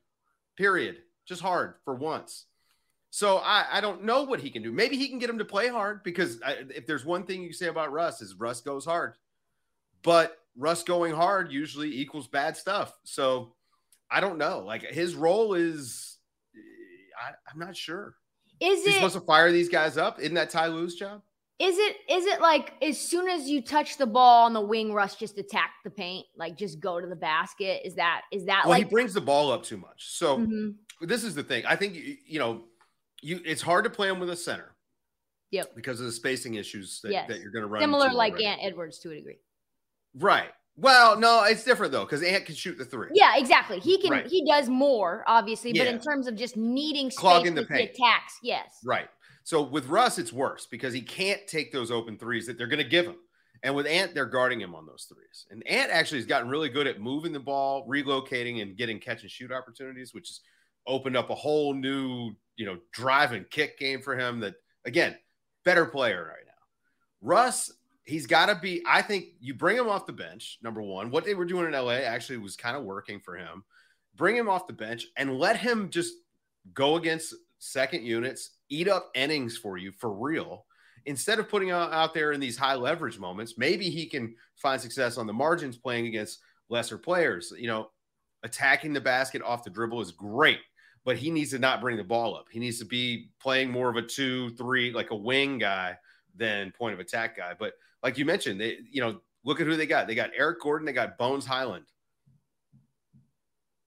[0.57, 0.97] Period.
[1.25, 2.45] Just hard for once.
[3.15, 4.71] So I, I don't know what he can do.
[4.71, 7.53] Maybe he can get him to play hard because I, if there's one thing you
[7.53, 9.13] say about Russ is Russ goes hard,
[10.01, 12.97] but Russ going hard usually equals bad stuff.
[13.03, 13.53] So
[14.09, 14.63] I don't know.
[14.65, 16.17] Like his role is,
[17.23, 18.15] I, am not sure.
[18.59, 20.19] Is he supposed to fire these guys up?
[20.19, 21.21] Isn't that Ty Lue's job?
[21.59, 24.91] Is it is it like as soon as you touch the ball on the wing,
[24.91, 27.85] Russ just attack the paint, like just go to the basket?
[27.85, 30.09] Is that is that well, like he brings the ball up too much?
[30.17, 31.05] So mm-hmm.
[31.05, 31.63] this is the thing.
[31.67, 31.95] I think
[32.25, 32.63] you know
[33.23, 34.75] you it's hard to play him with a center.
[35.51, 35.75] Yep.
[35.75, 37.27] Because of the spacing issues that, yes.
[37.27, 37.81] that you're going to run.
[37.81, 38.45] Similar like already.
[38.47, 39.37] Ant Edwards to a degree.
[40.15, 40.49] Right.
[40.75, 43.09] Well, no, it's different though because Ant can shoot the three.
[43.13, 43.79] Yeah, exactly.
[43.79, 44.11] He can.
[44.11, 44.27] Right.
[44.27, 45.83] He does more, obviously, yeah.
[45.83, 48.79] but in terms of just needing space clogging the paint, attacks, yes.
[48.83, 49.07] Right.
[49.43, 52.83] So with Russ, it's worse because he can't take those open threes that they're going
[52.83, 53.17] to give him.
[53.61, 55.45] And with Ant, they're guarding him on those threes.
[55.51, 59.21] And Ant actually has gotten really good at moving the ball, relocating, and getting catch
[59.21, 60.41] and shoot opportunities, which has
[60.85, 65.15] opened up a whole new you know, drive and kick game for him that, again,
[65.65, 66.51] better player right now.
[67.21, 67.71] Russ,
[68.03, 71.09] he's got to be, I think you bring him off the bench, number one.
[71.09, 73.63] What they were doing in LA actually was kind of working for him.
[74.15, 76.13] Bring him off the bench and let him just
[76.73, 80.65] go against second units, eat up innings for you for real.
[81.05, 85.17] Instead of putting out there in these high leverage moments, maybe he can find success
[85.17, 86.39] on the margins playing against
[86.69, 87.53] lesser players.
[87.57, 87.89] You know,
[88.43, 90.59] attacking the basket off the dribble is great
[91.05, 92.47] but he needs to not bring the ball up.
[92.49, 95.97] He needs to be playing more of a two, three, like a wing guy
[96.35, 97.53] than point of attack guy.
[97.57, 100.07] But like you mentioned, they, you know, look at who they got.
[100.07, 100.85] They got Eric Gordon.
[100.85, 101.85] They got Bones Hyland.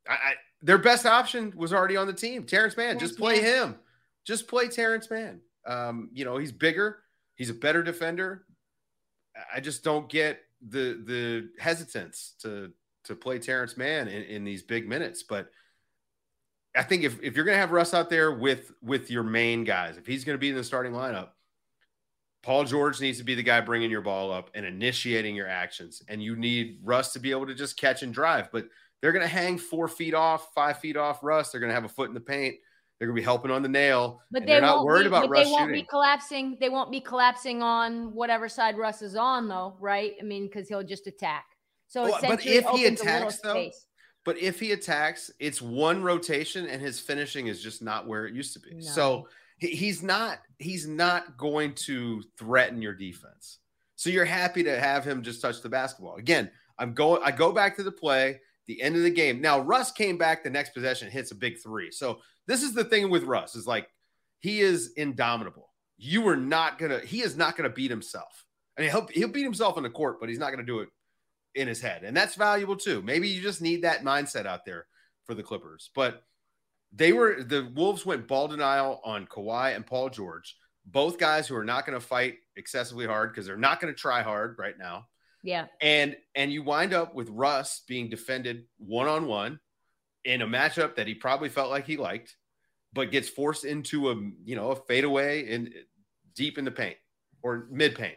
[0.08, 2.44] I, I their best option was already on the team.
[2.44, 2.98] Terance Mann.
[2.98, 3.76] Just play him.
[4.24, 5.40] Just play Terance Mann.
[5.66, 6.98] Um, you know, he's bigger.
[7.34, 8.46] He's a better defender.
[9.54, 12.72] I just don't get the the hesitance to
[13.04, 15.22] to play Terance Mann in, in these big minutes.
[15.22, 15.50] But
[16.76, 19.64] I think if, if you're going to have Russ out there with with your main
[19.64, 21.30] guys, if he's going to be in the starting lineup,
[22.42, 26.02] Paul George needs to be the guy bringing your ball up and initiating your actions,
[26.08, 28.50] and you need Russ to be able to just catch and drive.
[28.52, 28.66] But
[29.00, 31.50] they're going to hang four feet off, five feet off Russ.
[31.50, 32.56] They're going to have a foot in the paint.
[32.98, 34.22] They're going to be helping on the nail.
[34.30, 35.44] But they are not worried be, about Russ.
[35.44, 35.82] They won't shooting.
[35.82, 36.56] be collapsing.
[36.60, 40.14] They won't be collapsing on whatever side Russ is on, though, right?
[40.18, 41.44] I mean, because he'll just attack.
[41.88, 43.86] So well, but if he attacks, though, space.
[44.26, 48.34] But if he attacks, it's one rotation and his finishing is just not where it
[48.34, 48.74] used to be.
[48.74, 48.80] No.
[48.80, 53.60] So he's not he's not going to threaten your defense.
[53.94, 56.16] So you're happy to have him just touch the basketball.
[56.16, 59.40] Again, I'm going I go back to the play, the end of the game.
[59.40, 61.92] Now Russ came back the next possession, hits a big 3.
[61.92, 63.88] So this is the thing with Russ is like
[64.40, 65.70] he is indomitable.
[65.98, 68.44] You are not to he is not going to beat himself.
[68.76, 70.80] I mean, he'll, he'll beat himself in the court, but he's not going to do
[70.80, 70.88] it
[71.56, 72.04] in his head.
[72.04, 73.02] And that's valuable too.
[73.02, 74.86] Maybe you just need that mindset out there
[75.24, 75.90] for the Clippers.
[75.94, 76.22] But
[76.92, 81.56] they were the Wolves went ball denial on Kawhi and Paul George, both guys who
[81.56, 84.78] are not going to fight excessively hard because they're not going to try hard right
[84.78, 85.06] now.
[85.42, 85.66] Yeah.
[85.80, 89.58] And and you wind up with Russ being defended one on one
[90.24, 92.36] in a matchup that he probably felt like he liked,
[92.92, 94.14] but gets forced into a
[94.44, 95.72] you know a fadeaway in
[96.34, 96.96] deep in the paint
[97.42, 98.16] or mid paint.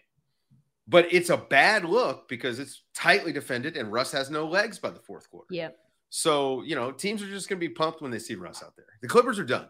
[0.89, 4.89] But it's a bad look because it's tightly defended and Russ has no legs by
[4.89, 5.53] the fourth quarter.
[5.53, 5.77] Yep.
[6.09, 8.75] So, you know, teams are just going to be pumped when they see Russ out
[8.75, 8.87] there.
[9.01, 9.69] The Clippers are done.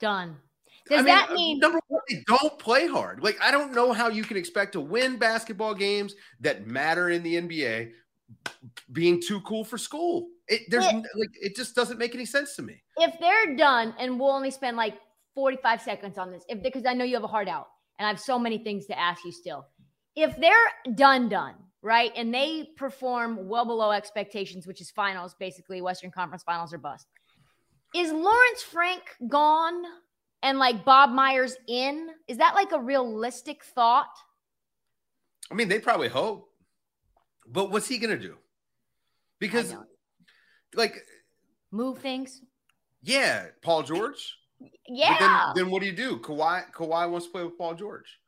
[0.00, 0.36] Done.
[0.88, 3.22] Does I mean, that uh, mean number one, they don't play hard?
[3.22, 7.22] Like, I don't know how you can expect to win basketball games that matter in
[7.22, 7.92] the NBA
[8.92, 10.28] being too cool for school.
[10.48, 12.82] It there's it, like it just doesn't make any sense to me.
[12.96, 14.96] If they're done, and we'll only spend like
[15.34, 18.08] 45 seconds on this, if because I know you have a heart out and I
[18.08, 19.66] have so many things to ask you still
[20.16, 25.80] if they're done, done, right, and they perform well below expectations, which is finals, basically
[25.80, 27.06] Western Conference finals or bust,
[27.94, 29.82] is Lawrence Frank gone
[30.42, 32.08] and like Bob Myers in?
[32.28, 34.14] Is that like a realistic thought?
[35.50, 36.48] I mean, they probably hope,
[37.46, 38.36] but what's he going to do?
[39.38, 39.74] Because,
[40.74, 40.96] like,
[41.70, 42.40] move things.
[43.02, 44.38] Yeah, Paul George.
[44.86, 45.16] Yeah.
[45.18, 46.18] Then, then, what do you do?
[46.18, 48.20] Kawhi Kawhi wants to play with Paul George.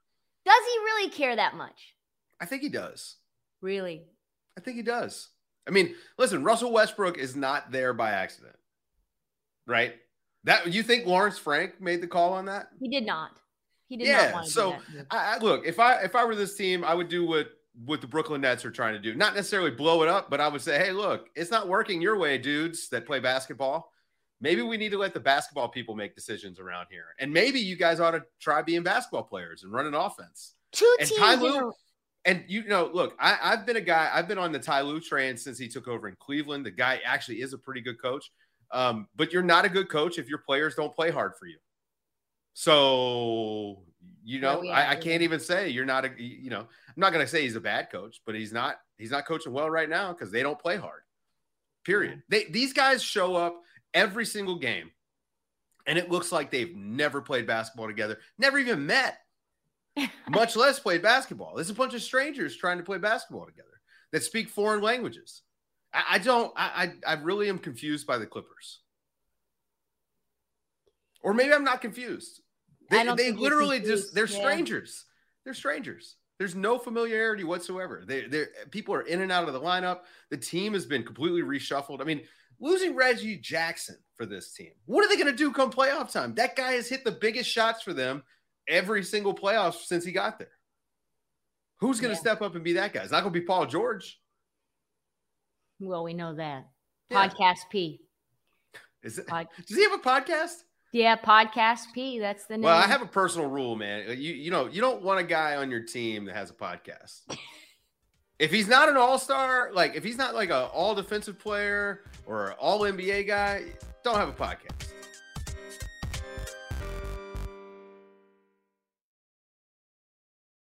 [0.44, 1.94] Does he really care that much?
[2.40, 3.16] I think he does.
[3.60, 4.02] Really?
[4.56, 5.28] I think he does.
[5.66, 8.56] I mean, listen, Russell Westbrook is not there by accident,
[9.66, 9.94] right?
[10.44, 12.68] That you think Lawrence Frank made the call on that?
[12.78, 13.40] He did not.
[13.88, 14.22] He did not.
[14.22, 14.48] yeah, not.
[14.48, 14.76] so
[15.10, 17.48] I, I, look, if I if I were this team, I would do what
[17.84, 19.14] what the Brooklyn Nets are trying to do.
[19.14, 22.18] Not necessarily blow it up, but I would say, hey, look, it's not working your
[22.18, 23.92] way, dudes that play basketball.
[24.44, 27.76] Maybe we need to let the basketball people make decisions around here, and maybe you
[27.76, 30.52] guys ought to try being basketball players and run an offense.
[30.70, 31.10] Two and.
[31.18, 31.72] Ty Lue,
[32.26, 34.10] and you know, look, I, I've been a guy.
[34.12, 36.66] I've been on the Ty Lue train since he took over in Cleveland.
[36.66, 38.30] The guy actually is a pretty good coach.
[38.70, 41.56] Um, but you're not a good coach if your players don't play hard for you.
[42.52, 43.82] So,
[44.22, 47.12] you know, yeah, I, I, can't even say you're not a, you know, I'm not
[47.12, 49.88] going to say he's a bad coach, but he's not, he's not coaching well right
[49.88, 51.02] now because they don't play hard.
[51.84, 52.22] Period.
[52.28, 52.38] Yeah.
[52.38, 53.60] They, these guys show up
[53.94, 54.90] every single game
[55.86, 59.18] and it looks like they've never played basketball together, never even met,
[60.28, 61.54] much less played basketball.
[61.54, 63.68] There's a bunch of strangers trying to play basketball together
[64.12, 65.42] that speak foreign languages.
[65.92, 68.80] I, I don't, I, I, I really am confused by the Clippers.
[71.22, 72.42] Or maybe I'm not confused.
[72.90, 75.06] They, they literally just they're strangers.
[75.44, 76.16] They're strangers.
[76.38, 78.04] There's no familiarity whatsoever.
[78.06, 80.00] They they people are in and out of the lineup.
[80.30, 82.02] The team has been completely reshuffled.
[82.02, 82.22] I mean,
[82.60, 84.70] losing Reggie Jackson for this team.
[84.86, 86.34] What are they going to do come playoff time?
[86.34, 88.22] That guy has hit the biggest shots for them
[88.68, 90.50] every single playoff since he got there.
[91.78, 92.20] Who's going to yeah.
[92.20, 93.02] step up and be that guy?
[93.02, 94.20] It's not going to be Paul George.
[95.80, 96.66] Well, we know that.
[97.10, 97.28] Yeah.
[97.28, 98.00] Podcast P.
[99.02, 99.26] Is it?
[99.26, 100.62] Pod- Does he have a podcast?
[100.92, 102.20] Yeah, podcast P.
[102.20, 102.62] That's the name.
[102.62, 104.10] Well, I have a personal rule, man.
[104.10, 107.20] You you know you don't want a guy on your team that has a podcast.
[108.38, 112.02] if he's not an all star, like if he's not like a all defensive player
[112.26, 113.64] or all NBA guy,
[114.02, 114.90] don't have a podcast.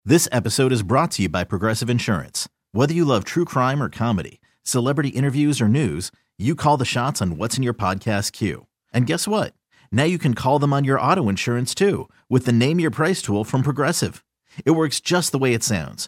[0.05, 2.47] This episode is brought to you by Progressive Insurance.
[2.71, 7.21] Whether you love true crime or comedy, celebrity interviews or news, you call the shots
[7.21, 8.67] on what's in your podcast queue.
[8.93, 9.53] And guess what?
[9.91, 13.21] Now you can call them on your auto insurance too with the Name Your Price
[13.21, 14.23] tool from Progressive.
[14.63, 16.07] It works just the way it sounds.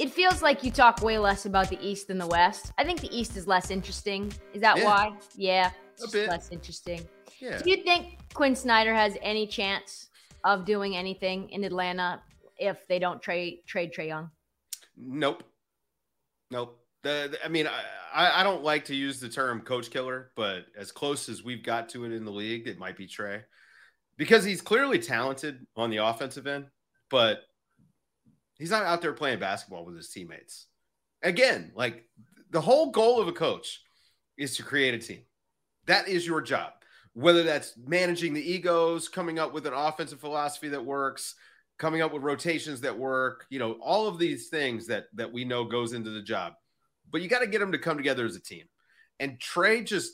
[0.00, 2.72] It feels like you talk way less about the East than the West.
[2.78, 4.32] I think the East is less interesting.
[4.54, 4.84] Is that Yeah.
[4.84, 5.18] why?
[5.36, 6.28] Yeah, it's A bit.
[6.30, 7.06] less interesting.
[7.38, 7.60] Yeah.
[7.60, 10.08] Do you think Quin Snyder has any chance
[10.42, 12.22] of doing anything in Atlanta
[12.56, 14.30] if they don't trade trade Trey Young?
[14.96, 15.42] Nope.
[16.50, 16.82] Nope.
[17.02, 20.64] The, the- I mean, I I don't like to use the term coach killer, but
[20.76, 23.44] as close as we've got to it in the league, it might be Trey
[24.16, 26.70] because he's clearly talented on the offensive end,
[27.10, 27.42] but
[28.60, 30.66] he's not out there playing basketball with his teammates.
[31.22, 32.04] Again, like
[32.50, 33.80] the whole goal of a coach
[34.36, 35.22] is to create a team.
[35.86, 36.72] That is your job.
[37.14, 41.34] Whether that's managing the egos, coming up with an offensive philosophy that works,
[41.78, 45.44] coming up with rotations that work, you know, all of these things that that we
[45.44, 46.52] know goes into the job.
[47.10, 48.66] But you got to get them to come together as a team.
[49.18, 50.12] And Trey just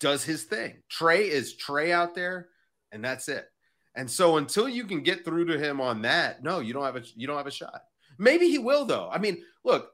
[0.00, 0.82] does his thing.
[0.88, 2.48] Trey is Trey out there,
[2.90, 3.46] and that's it.
[3.96, 6.96] And so until you can get through to him on that, no, you don't have
[6.96, 7.82] a you don't have a shot.
[8.18, 9.08] Maybe he will though.
[9.10, 9.92] I mean, look,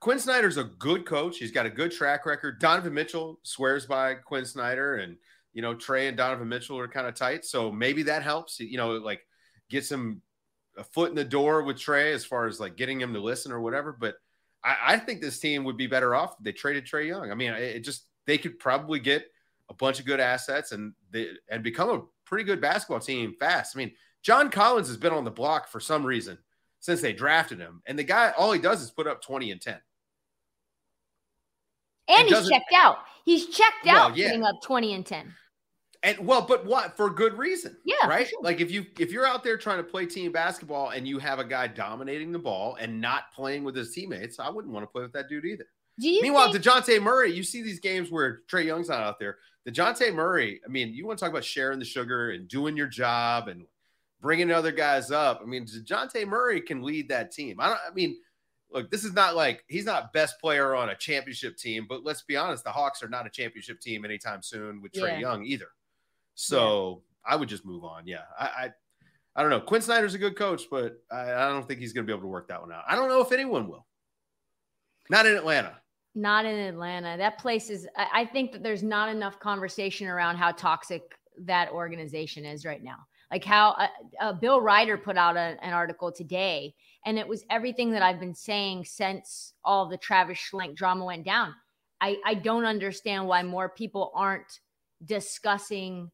[0.00, 1.38] Quin Snyder's a good coach.
[1.38, 2.60] He's got a good track record.
[2.60, 5.16] Donovan Mitchell swears by Quin Snyder, and
[5.52, 7.44] you know Trey and Donovan Mitchell are kind of tight.
[7.44, 8.60] So maybe that helps.
[8.60, 9.20] You know, like
[9.70, 10.22] gets him
[10.76, 13.50] a foot in the door with Trey as far as like getting him to listen
[13.50, 13.96] or whatever.
[13.98, 14.16] But
[14.62, 17.30] I, I think this team would be better off if they traded Trey Young.
[17.30, 19.24] I mean, it, it just they could probably get
[19.68, 23.74] a bunch of good assets and they and become a pretty good basketball team fast.
[23.74, 26.36] I mean, John Collins has been on the block for some reason
[26.80, 29.60] since they drafted him, and the guy all he does is put up twenty and
[29.60, 29.78] ten.
[32.08, 32.98] And It he's checked out.
[33.24, 34.28] He's checked Well, out, yeah.
[34.28, 35.32] putting up twenty and ten.
[36.02, 37.76] And well, but what for good reason?
[37.84, 38.28] Yeah, right.
[38.28, 38.38] sure.
[38.42, 41.38] Like if you if you're out there trying to play team basketball and you have
[41.40, 44.88] a guy dominating the ball and not playing with his teammates, I wouldn't want to
[44.88, 45.66] play with that dude either.
[45.98, 49.18] Do you Meanwhile, think- Dejounte Murray, you see these games where Trey Young's not out
[49.18, 49.38] there.
[49.66, 52.86] Dejounte Murray, I mean, you want to talk about sharing the sugar and doing your
[52.86, 53.66] job and
[54.20, 55.40] bringing other guys up.
[55.42, 57.58] I mean, Dejounte Murray can lead that team.
[57.60, 57.80] I don't.
[57.90, 58.16] I mean,
[58.70, 62.22] look, this is not like he's not best player on a championship team, but let's
[62.22, 65.18] be honest, the Hawks are not a championship team anytime soon with Trey Yeah.
[65.20, 65.68] Young either.
[66.34, 68.06] So I would just move on.
[68.06, 68.70] Yeah, I, I,
[69.34, 69.60] I don't know.
[69.60, 72.22] Quin Snyder's a good coach, but I, I don't think he's going to be able
[72.22, 72.84] to work that one out.
[72.86, 73.86] I don't know if anyone will.
[75.10, 75.80] Not in Atlanta.
[76.16, 77.18] Not in Atlanta.
[77.18, 77.86] That place is.
[77.94, 81.02] I, think that there's not enough conversation around how toxic
[81.40, 83.06] that organization is right now.
[83.30, 83.88] Like how uh,
[84.22, 88.18] uh, Bill Ryder put out a- an article today, and it was everything that I've
[88.18, 91.54] been saying since all the Travis Schlenk drama went down.
[92.00, 94.60] I, I don't understand why more people aren't
[95.04, 96.10] discussing.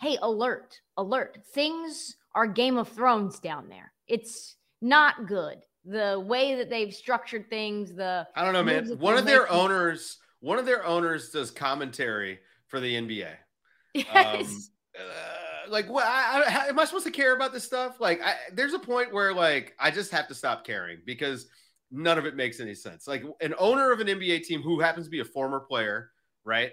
[0.00, 1.40] Hey, alert, alert!
[1.52, 3.92] Things are Game of Thrones down there.
[4.08, 5.58] It's not good.
[5.84, 8.98] The way that they've structured things, the I don't know, man.
[8.98, 13.30] One of their making- owners, one of their owners does commentary for the NBA.
[13.92, 14.70] Yes.
[14.96, 15.02] Uh,
[15.68, 16.04] like, what?
[16.06, 18.00] I, I, am I supposed to care about this stuff?
[18.00, 21.48] Like, I, there's a point where like I just have to stop caring because
[21.90, 23.08] none of it makes any sense.
[23.08, 26.10] Like, an owner of an NBA team who happens to be a former player,
[26.44, 26.70] right?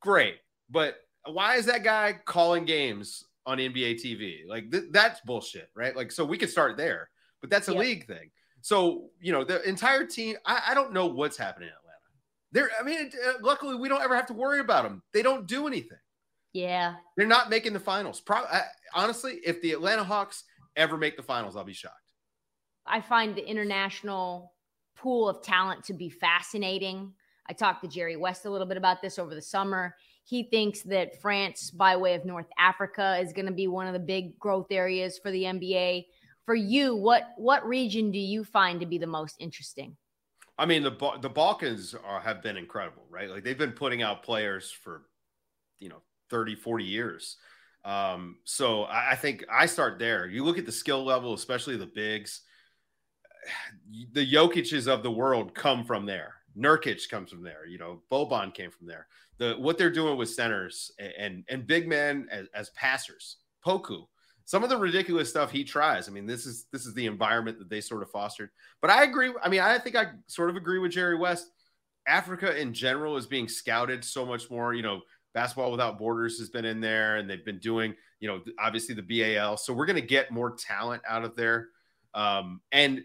[0.00, 0.36] Great,
[0.70, 4.46] but why is that guy calling games on NBA TV?
[4.48, 5.94] Like, th- that's bullshit, right?
[5.94, 8.30] Like, so we could start there, but that's a league thing.
[8.66, 10.34] So you know, the entire team.
[10.44, 12.00] I, I don't know what's happening in Atlanta.
[12.50, 15.04] There, I mean, uh, luckily we don't ever have to worry about them.
[15.14, 15.98] They don't do anything.
[16.52, 16.96] Yeah.
[17.16, 18.20] They're not making the finals.
[18.20, 18.62] Pro- I,
[18.92, 20.42] honestly, if the Atlanta Hawks
[20.74, 22.10] ever make the finals, I'll be shocked.
[22.84, 24.52] I find the international
[24.96, 27.12] pool of talent to be fascinating.
[27.48, 29.94] I talked to Jerry West a little bit about this over the summer.
[30.24, 33.92] He thinks that France, by way of North Africa, is going to be one of
[33.92, 36.06] the big growth areas for the NBA.
[36.46, 39.96] For you, what what region do you find to be the most interesting?
[40.58, 43.28] I mean, the the Balkans are, have been incredible, right?
[43.28, 45.02] Like they've been putting out players for,
[45.78, 47.36] you know, 30, 40 years.
[47.84, 50.26] Um, so I, I think I start there.
[50.26, 52.42] You look at the skill level, especially the bigs.
[54.12, 56.34] The Jokic's of the world come from there.
[56.58, 57.64] Nurkic comes from there.
[57.66, 59.06] You know, Boban came from there.
[59.38, 63.36] The what they're doing with centers and and, and big men as, as passers.
[63.64, 64.06] Poku,
[64.46, 66.08] some of the ridiculous stuff he tries.
[66.08, 68.50] I mean, this is this is the environment that they sort of fostered.
[68.80, 69.32] But I agree.
[69.42, 71.50] I mean, I think I sort of agree with Jerry West.
[72.08, 74.72] Africa in general is being scouted so much more.
[74.72, 75.00] You know,
[75.34, 79.02] basketball without borders has been in there, and they've been doing, you know, obviously the
[79.02, 79.56] BAL.
[79.56, 81.68] So we're going to get more talent out of there.
[82.14, 83.02] Um, and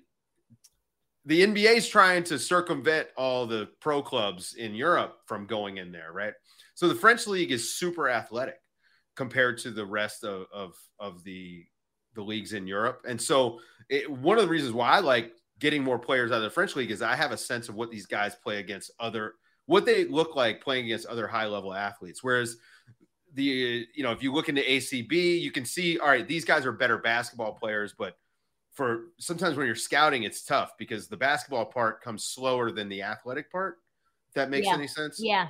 [1.25, 5.91] the NBA is trying to circumvent all the pro clubs in Europe from going in
[5.91, 6.33] there, right?
[6.75, 8.60] So the French league is super athletic
[9.15, 11.65] compared to the rest of of, of the
[12.13, 13.01] the leagues in Europe.
[13.07, 13.59] And so
[13.89, 16.75] it, one of the reasons why I like getting more players out of the French
[16.75, 19.35] league is I have a sense of what these guys play against other
[19.67, 22.23] what they look like playing against other high level athletes.
[22.23, 22.57] Whereas
[23.33, 26.65] the you know if you look into ACB, you can see all right, these guys
[26.65, 28.17] are better basketball players, but
[28.73, 33.01] for sometimes when you're scouting, it's tough because the basketball part comes slower than the
[33.01, 33.77] athletic part.
[34.29, 34.73] If that makes Yeah.
[34.73, 35.19] any sense.
[35.21, 35.49] Yeah.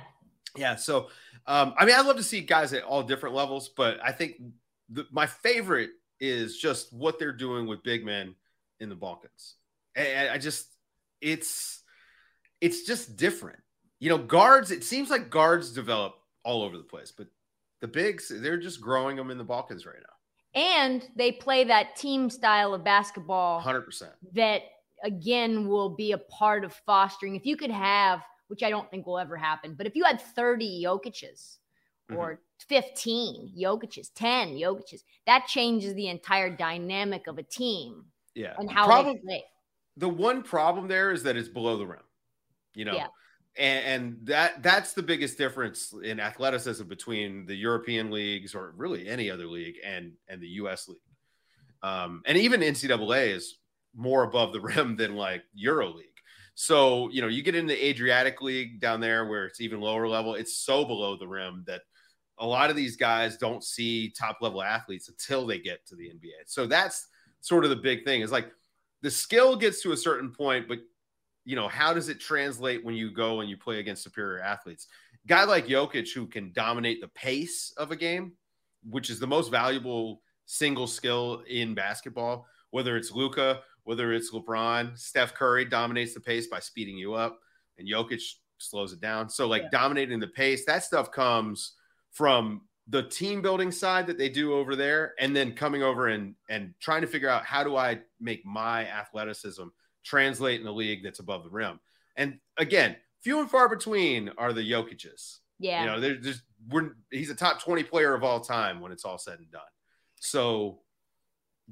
[0.56, 0.76] Yeah.
[0.76, 1.08] So,
[1.46, 4.40] um, I mean, I'd love to see guys at all different levels, but I think
[4.90, 5.90] the, my favorite
[6.20, 8.34] is just what they're doing with big men
[8.80, 9.56] in the Balkans.
[9.96, 10.66] And I just,
[11.20, 11.82] it's,
[12.60, 13.58] it's just different.
[13.98, 17.26] You know, guards, it seems like guards develop all over the place, but
[17.80, 20.60] the bigs, they're just growing them in the Balkans right now.
[20.60, 24.10] And they play that team style of basketball 100%.
[24.34, 24.62] that
[25.02, 27.34] again will be a part of fostering.
[27.36, 28.22] If you could have,
[28.52, 31.58] which I don't think will ever happen, but if you had 30 Jokic's
[32.14, 32.38] or
[32.68, 38.54] 15 Jokic's, 10 Jokic's, that changes the entire dynamic of a team Yeah.
[38.58, 39.44] and how Problem- they play.
[39.96, 42.02] the one problem there is that it's below the rim,
[42.74, 43.06] you know, Yeah.
[43.56, 49.08] and, and that that's the biggest difference in athleticism between the European leagues or really
[49.08, 50.88] any other league and and the U.S.
[50.88, 51.00] league,
[51.82, 53.56] um, and even NCAA is
[53.94, 56.11] more above the rim than like Euro League.
[56.54, 60.08] So you know, you get in the Adriatic League down there where it's even lower
[60.08, 60.34] level.
[60.34, 61.82] It's so below the rim that
[62.38, 66.08] a lot of these guys don't see top level athletes until they get to the
[66.08, 66.46] NBA.
[66.46, 67.06] So that's
[67.40, 68.20] sort of the big thing.
[68.20, 68.50] Is like
[69.02, 70.78] the skill gets to a certain point, but
[71.44, 74.86] you know, how does it translate when you go and you play against superior athletes?
[75.26, 78.32] Guy like Jokic who can dominate the pace of a game,
[78.88, 84.98] which is the most valuable single skill in basketball, whether it's Luka, whether it's LeBron,
[84.98, 87.38] Steph Curry dominates the pace by speeding you up,
[87.78, 88.22] and Jokic
[88.58, 89.28] slows it down.
[89.28, 91.74] So, like dominating the pace, that stuff comes
[92.12, 96.34] from the team building side that they do over there, and then coming over and
[96.48, 99.64] and trying to figure out how do I make my athleticism
[100.04, 101.80] translate in a league that's above the rim.
[102.16, 105.40] And again, few and far between are the Jokic's.
[105.58, 105.80] Yeah.
[105.80, 109.04] You know, they're just we're he's a top 20 player of all time when it's
[109.04, 109.62] all said and done.
[110.20, 110.91] So the,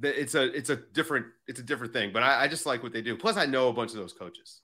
[0.02, 2.12] it's a it's a different it's a different thing.
[2.12, 3.16] But I, I just like what they do.
[3.16, 4.60] Plus, I know a bunch of those coaches.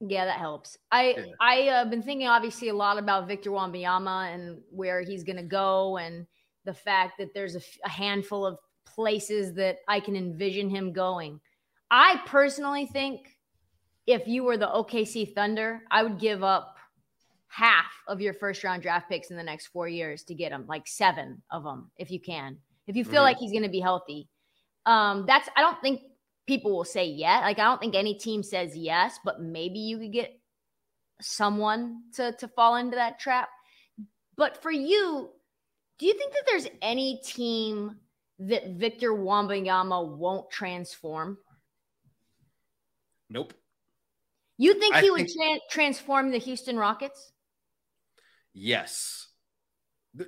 [0.00, 0.76] Yeah, that helps.
[0.90, 1.24] I Yeah.
[1.40, 5.42] I have been thinking obviously a lot about Victor Wembanyama and where he's going to
[5.42, 6.26] go, and
[6.64, 11.40] the fact that there's a handful of places that I can envision him going.
[11.90, 13.36] I personally think
[14.06, 16.76] if you were the OKC Thunder, I would give up
[17.48, 20.64] half of your first round draft picks in the next four years to get him,
[20.66, 22.58] like seven of them, if you can.
[22.86, 23.24] If you feel Mhm.
[23.24, 24.28] like he's going to be healthy,
[24.86, 26.02] um, that's I don't think
[26.46, 27.42] people will say yet.
[27.42, 30.38] Like I don't think any team says yes, but maybe you could get
[31.20, 33.48] someone to to fall into that trap.
[34.36, 35.30] But for you,
[35.98, 37.96] do you think that there's any team
[38.40, 41.38] that Victor Wembanyama won't transform?
[43.30, 43.54] Nope.
[44.58, 47.32] You think I he would think- tran transform the Houston Rockets?
[48.52, 49.28] Yes.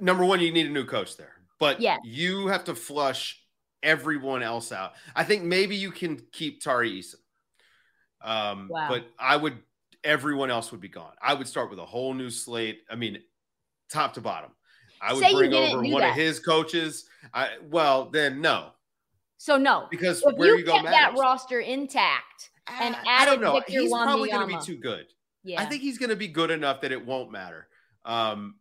[0.00, 1.98] Number one, you need a new coach there, but Yeah.
[2.04, 3.43] you have to flush
[3.84, 4.94] everyone else out.
[5.14, 7.14] I think maybe you can keep Tari Eason.
[8.20, 8.88] Um, Wow.
[8.88, 9.58] but I would
[10.02, 11.12] everyone else would be gone.
[11.22, 12.80] I would start with a whole new slate.
[12.90, 13.18] I mean,
[13.90, 14.50] top to bottom.
[15.00, 16.10] I would Say bring over one that.
[16.10, 17.06] of his coaches.
[17.32, 18.70] I well, then no.
[19.36, 23.32] So no, Because if where you you go kept that roster intact and I added
[23.32, 23.54] don't know.
[23.54, 25.06] Victor He's probably going to be too good.
[25.42, 27.68] Yeah, I think he's going to be good enough that it won't matter.
[28.06, 28.54] Um,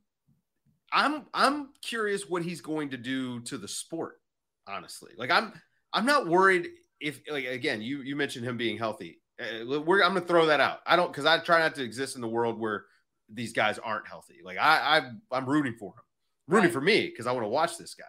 [0.91, 4.19] I'm I'm curious what he's going to do to the sport.
[4.68, 5.53] Honestly, like I'm
[5.91, 9.20] I'm not worried if like again you you mentioned him being healthy.
[9.39, 10.80] Uh, we're, I'm going to throw that out.
[10.86, 12.86] I don't because I try not to exist in the world where
[13.34, 14.39] these guys aren't healthy.
[14.43, 14.99] Like I,
[15.32, 16.03] I I'm rooting for him,
[16.47, 16.74] rooting Right.
[16.74, 18.05] for me because I want to watch this guy.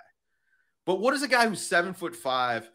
[0.86, 2.70] But what is a guy who's seven foot five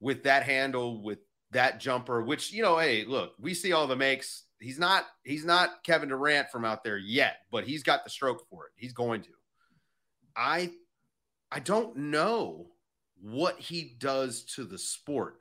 [0.00, 1.18] with that handle, with
[1.50, 4.44] that jumper, which you know, hey, look, we see all the makes.
[4.60, 8.42] He's not he's not Kevin Durant from out there yet, but he's got the stroke
[8.48, 8.72] for it.
[8.76, 9.30] He's going to.
[10.34, 10.70] I
[11.52, 12.68] I don't know
[13.20, 15.38] what he does to the sport.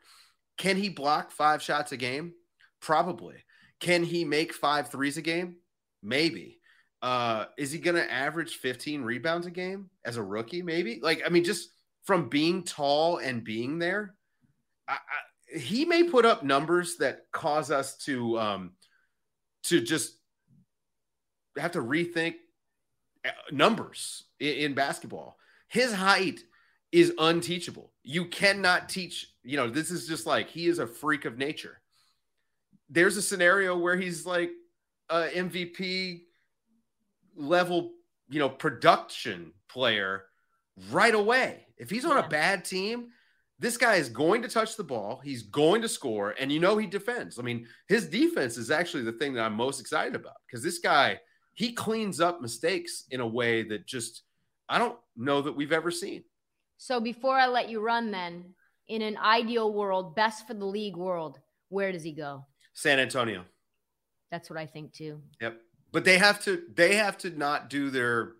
[0.57, 2.33] Can he block five shots a game?
[2.81, 3.35] Probably.
[3.79, 5.55] Can he make five threes a game?
[6.03, 6.59] Maybe.
[7.01, 10.61] Uh, is he going to average 15 rebounds a game as a rookie?
[10.61, 10.99] Maybe.
[11.01, 11.69] Like, I mean, just
[12.03, 14.15] from being tall and being there,
[14.87, 18.71] I, I, he may put up numbers that cause us to um,
[19.63, 20.17] to just
[21.57, 22.35] have to rethink
[23.25, 25.37] uh, numbers in, in basketball.
[25.67, 26.39] His height
[26.91, 27.91] is unteachable.
[28.03, 31.79] You cannot teach, you know, this is just like he is a freak of nature.
[32.89, 34.51] There's a scenario where he's like
[35.09, 36.21] a MVP
[37.35, 37.91] level,
[38.29, 40.23] you know, production player
[40.91, 41.67] right away.
[41.77, 43.09] If he's on a bad team,
[43.59, 46.77] this guy is going to touch the ball, he's going to score, and you know
[46.77, 47.37] he defends.
[47.37, 50.79] I mean, his defense is actually the thing that I'm most excited about because this
[50.79, 51.19] guy,
[51.53, 54.23] he cleans up mistakes in a way that just
[54.69, 56.23] I don't know that we've ever seen.
[56.79, 58.55] So before I let you run, then
[58.87, 62.45] in an ideal world, best for the league world, where does he go?
[62.73, 63.43] San Antonio.
[64.31, 65.21] That's what I think too.
[65.41, 65.59] Yep.
[65.91, 68.33] But they have to they have to not do their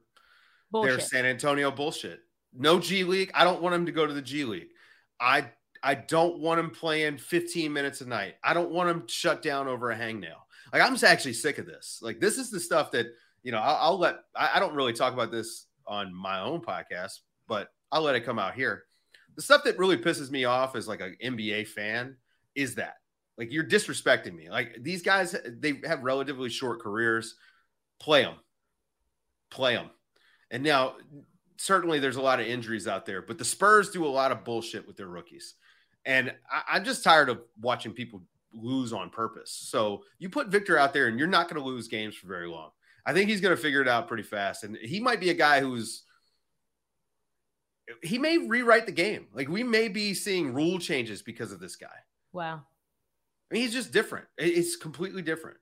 [0.72, 0.92] Bullshit.
[0.92, 2.22] their San Antonio bullshit.
[2.54, 3.30] No G League.
[3.34, 4.70] I don't want him to go to the G League.
[5.20, 5.52] I
[5.84, 8.36] I don't want him playing 15 minutes a night.
[8.42, 10.40] I don't want him shut down over a hangnail.
[10.72, 12.00] Like I'm just actually sick of this.
[12.02, 13.08] Like this is the stuff that
[13.44, 13.60] you know.
[13.60, 14.16] I'll, I'll let.
[14.34, 18.26] I, I don't really talk about this on my own podcast, but I'll let it
[18.26, 18.84] come out here.
[19.36, 22.18] The stuff that really pisses me off as like an NBA fan
[22.56, 22.96] is that
[23.38, 24.50] like you're disrespecting me.
[24.50, 27.36] Like these guys, they have relatively short careers.
[28.00, 28.36] Play them,
[29.50, 29.90] play them.
[30.52, 30.96] And now,
[31.58, 34.44] certainly, there's a lot of injuries out there, but the Spurs do a lot of
[34.44, 35.56] bullshit with their rookies.
[36.06, 38.24] And I, I'm just tired of watching people
[38.54, 39.52] lose on purpose.
[39.52, 42.48] So you put Victor out there, and you're not going to lose games for very
[42.48, 42.72] long.
[43.06, 45.36] I think he's going to figure it out pretty fast, and he might be a
[45.36, 46.04] guy who's
[48.04, 49.28] he may rewrite the game.
[49.34, 51.88] Like we may be seeing rule changes because of this guy.
[52.34, 52.62] Wow.
[53.52, 54.26] I mean, he's just different.
[54.38, 55.58] It's completely different.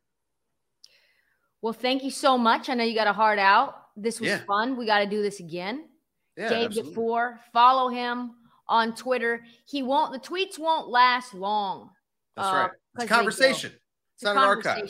[1.62, 2.70] Well, thank you so much.
[2.70, 3.76] I know you got a heart out.
[3.96, 4.44] This was Yeah.
[4.46, 4.78] fun.
[4.78, 5.90] We got to do this again.
[6.36, 6.94] Yeah, Dave absolutely.
[6.94, 8.36] DuFour, follow him
[8.68, 9.44] on Twitter.
[9.66, 10.14] He won't.
[10.14, 11.90] The tweets won't last long.
[12.36, 12.72] That's uh, right.
[13.00, 13.72] It's conversation.
[13.72, 13.82] It's,
[14.16, 14.90] It's not an archive.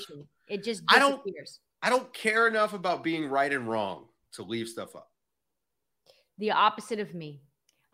[0.50, 1.22] It just I don't-
[1.82, 5.12] I don't care enough about being right and wrong to leave stuff up.
[6.38, 7.42] The opposite of me.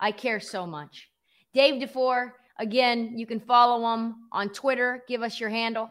[0.00, 1.08] I care so much.
[1.54, 5.02] Dave DuFour, again, you can follow him on Twitter.
[5.08, 5.88] Give us your handle.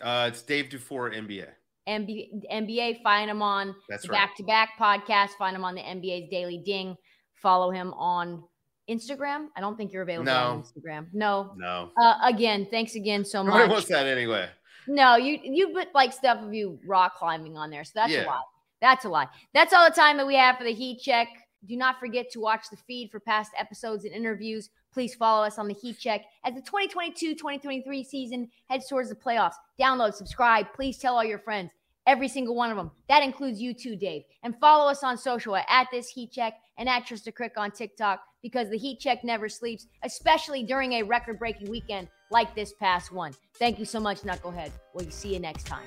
[0.00, 1.46] Uh, it's Dave DuFour NBA.
[1.88, 4.08] MB, NBA, find him on That's the.
[4.08, 5.30] Back to Back podcast.
[5.38, 6.96] Find him on the NBA's Daily Ding.
[7.40, 8.42] Follow him on
[8.90, 9.46] Instagram.
[9.56, 10.62] I don't think you're available on No.
[10.62, 11.06] Instagram.
[11.12, 11.54] No.
[11.56, 13.72] No, Uh, again, thanks again so nobody much.
[13.72, 14.48] wants that anyway.
[14.88, 18.16] No, you you put like stuff of you rock climbing on there, so that's a
[18.16, 18.26] Yeah.
[18.26, 18.42] lot.
[18.80, 19.30] That's a lot.
[19.54, 21.28] That's all the time that we have for the Heat Check.
[21.66, 24.70] Do not forget to watch the feed for past episodes and interviews.
[24.92, 29.54] Please follow us on the Heat Check as the 2022-2023 season heads towards the playoffs.
[29.80, 30.66] Download, subscribe.
[30.74, 31.70] Please tell all your friends.
[32.06, 32.90] Every single one of them.
[33.08, 34.24] That includes you too, Dave.
[34.42, 38.20] And follow us on social at, this Heat Check and at Trista Crick on TikTok
[38.42, 43.32] because the Heat Check never sleeps, especially during a record-breaking weekend like this past one.
[43.54, 44.72] Thank you so much, Knucklehead.
[44.94, 45.86] We'll see you next time.